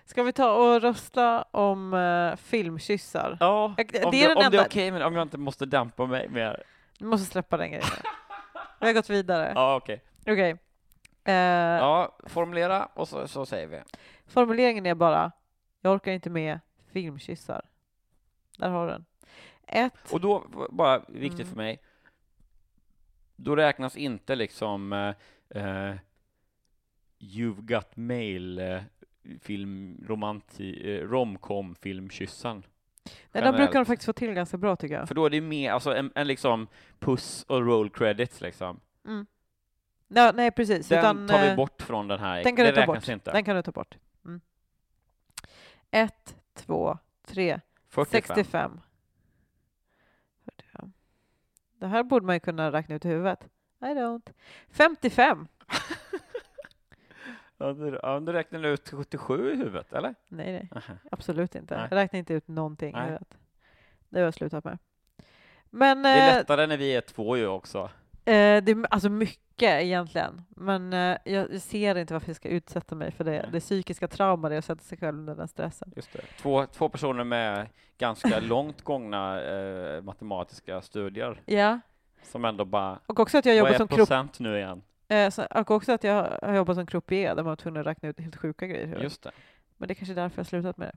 [0.05, 3.37] Ska vi ta och rösta om uh, filmkyssar?
[3.41, 3.75] ja.
[3.77, 5.67] Det om, är det, den om det är enda- okej, men om jag inte måste
[5.67, 6.63] dämpa mig mer.
[6.99, 7.87] Vi måste släppa den grejen.
[8.81, 9.53] Vi har gått vidare.
[9.55, 10.03] Ja, okej.
[10.21, 10.57] Okej.
[11.31, 13.81] Eh, Ja, formulera och så, så säger vi.
[14.26, 15.33] Formuleringen är bara,
[15.81, 16.61] jag orkar inte med
[16.93, 17.62] filmkyssar.
[18.59, 19.05] Där har du den.
[19.66, 21.49] Ett, Och då, bara viktigt Mm.
[21.49, 21.78] för mig,
[23.37, 25.09] då räknas inte liksom eh,
[25.64, 25.95] eh,
[27.18, 28.81] You've got mail eh,
[29.41, 32.57] film, romanti, eh, romcom filmkyssen.
[32.57, 33.57] nej, de generellt.
[33.57, 35.09] brukar de faktiskt få till ganska bra tycker jag.
[35.09, 36.66] För då är det mer, alltså en, en liksom
[36.99, 38.81] puss och roll credits liksom.
[39.07, 39.26] Mm.
[40.15, 40.89] Ja, nej, precis.
[40.89, 43.09] Den Utan, tar vi eh, bort från den här, Den kan det du ta bort.
[43.09, 43.33] inte.
[43.33, 43.99] Den kan du ta bort.
[44.25, 44.41] Mm.
[45.91, 48.23] Ett, två, tre, 45.
[48.37, 48.81] 65.
[51.79, 53.49] Det här borde man ju kunna räkna ut i huvudet.
[53.81, 54.33] I don't.
[54.71, 55.49] 55.
[57.63, 58.33] Ja, du, ja, du
[58.69, 60.15] ut 77 i huvudet, eller?
[60.29, 60.95] Nej, nej, Aha.
[61.11, 61.77] absolut inte.
[61.77, 61.87] Nej.
[61.91, 63.39] Jag räknar inte ut någonting i huvudet.
[64.09, 64.79] Det har jag slutat med.
[65.71, 67.91] Men Det är eh, lättare när vi är två ju också.
[68.25, 70.43] Eh, det är alltså mycket egentligen.
[70.49, 74.49] Men eh, jag ser inte varför jag ska utsätta mig för det, det psykiska trauma
[74.49, 75.93] det är att sätta sig själv under den stressen.
[75.97, 76.21] Just det.
[76.41, 77.68] Två, två personer med
[77.99, 81.81] ganska långt gångna eh, matematiska studier Ja,
[82.23, 84.83] som ändå bara, och också att jag vad jobbar är som procent nu igen?
[85.09, 87.87] eh, så- och också att jag har jobbat som croupier där man var tvungen att
[87.87, 88.99] räkna ut helt sjuka grejer.
[89.03, 89.31] Just det.
[89.77, 90.97] Men det är kanske är därför jag har slutat med det.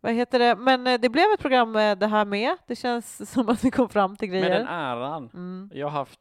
[0.00, 0.56] Vad heter det?
[0.56, 2.56] Men eh, det blev ett program med det här med.
[2.66, 4.58] Det känns som att vi kom fram till Med grejer.
[4.58, 5.30] den äran.
[5.34, 5.70] Mm.
[5.74, 6.20] Jag har haft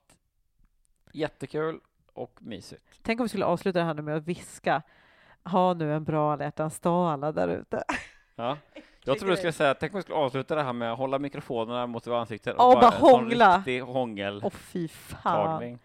[1.17, 1.79] jättekul
[2.13, 2.83] och mysigt.
[3.01, 4.81] Tänk om vi skulle avsluta det här nu med att viska.
[5.43, 7.83] Ha nu en bra alla hjärtans dag alla där ute.
[8.35, 8.57] Ja.
[9.03, 11.19] Jag tror du skulle säga, tänk om vi skulle avsluta det här med att hålla
[11.19, 13.57] mikrofonerna mot ansiktet Ja, bara en sån hångla.
[13.57, 14.51] riktig Åh hångeltagning.
[14.51, 15.79] fy fan.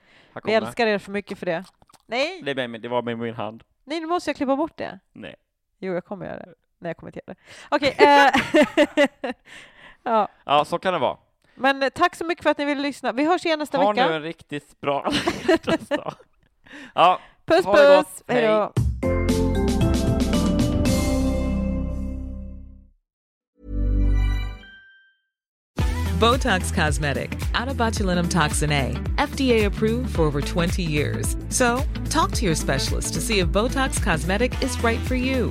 [0.45, 1.65] Vi älskar er för mycket för det.
[2.07, 3.65] Nej, Det, med, det var med min hand.
[3.85, 4.99] nej nu måste jag klippa bort det.
[5.13, 5.35] Nej.
[5.79, 6.55] Jo, jag kommer göra det.
[6.79, 7.77] Nej, jag kommer inte göra det.
[7.77, 7.97] Okej.
[7.99, 9.33] eh,
[10.03, 10.29] ja.
[10.45, 11.17] Ja, så kan det vara.
[11.55, 13.13] Men eh, tack så mycket för att ni ville lyssna.
[13.13, 14.09] Vi hörs igen nästa Ha vecka.
[14.09, 15.03] nu en riktigt bra
[15.89, 16.15] dag.
[16.95, 18.07] Ja, Puss ha det gott.
[18.07, 18.23] puss!
[18.29, 18.73] Hej då!
[26.19, 31.37] Botox Cosmetic, out of botulinum toxin A, FDA approved for over 20 years.
[31.49, 35.51] So, talk to your specialist to see if Botox Cosmetic is right for you.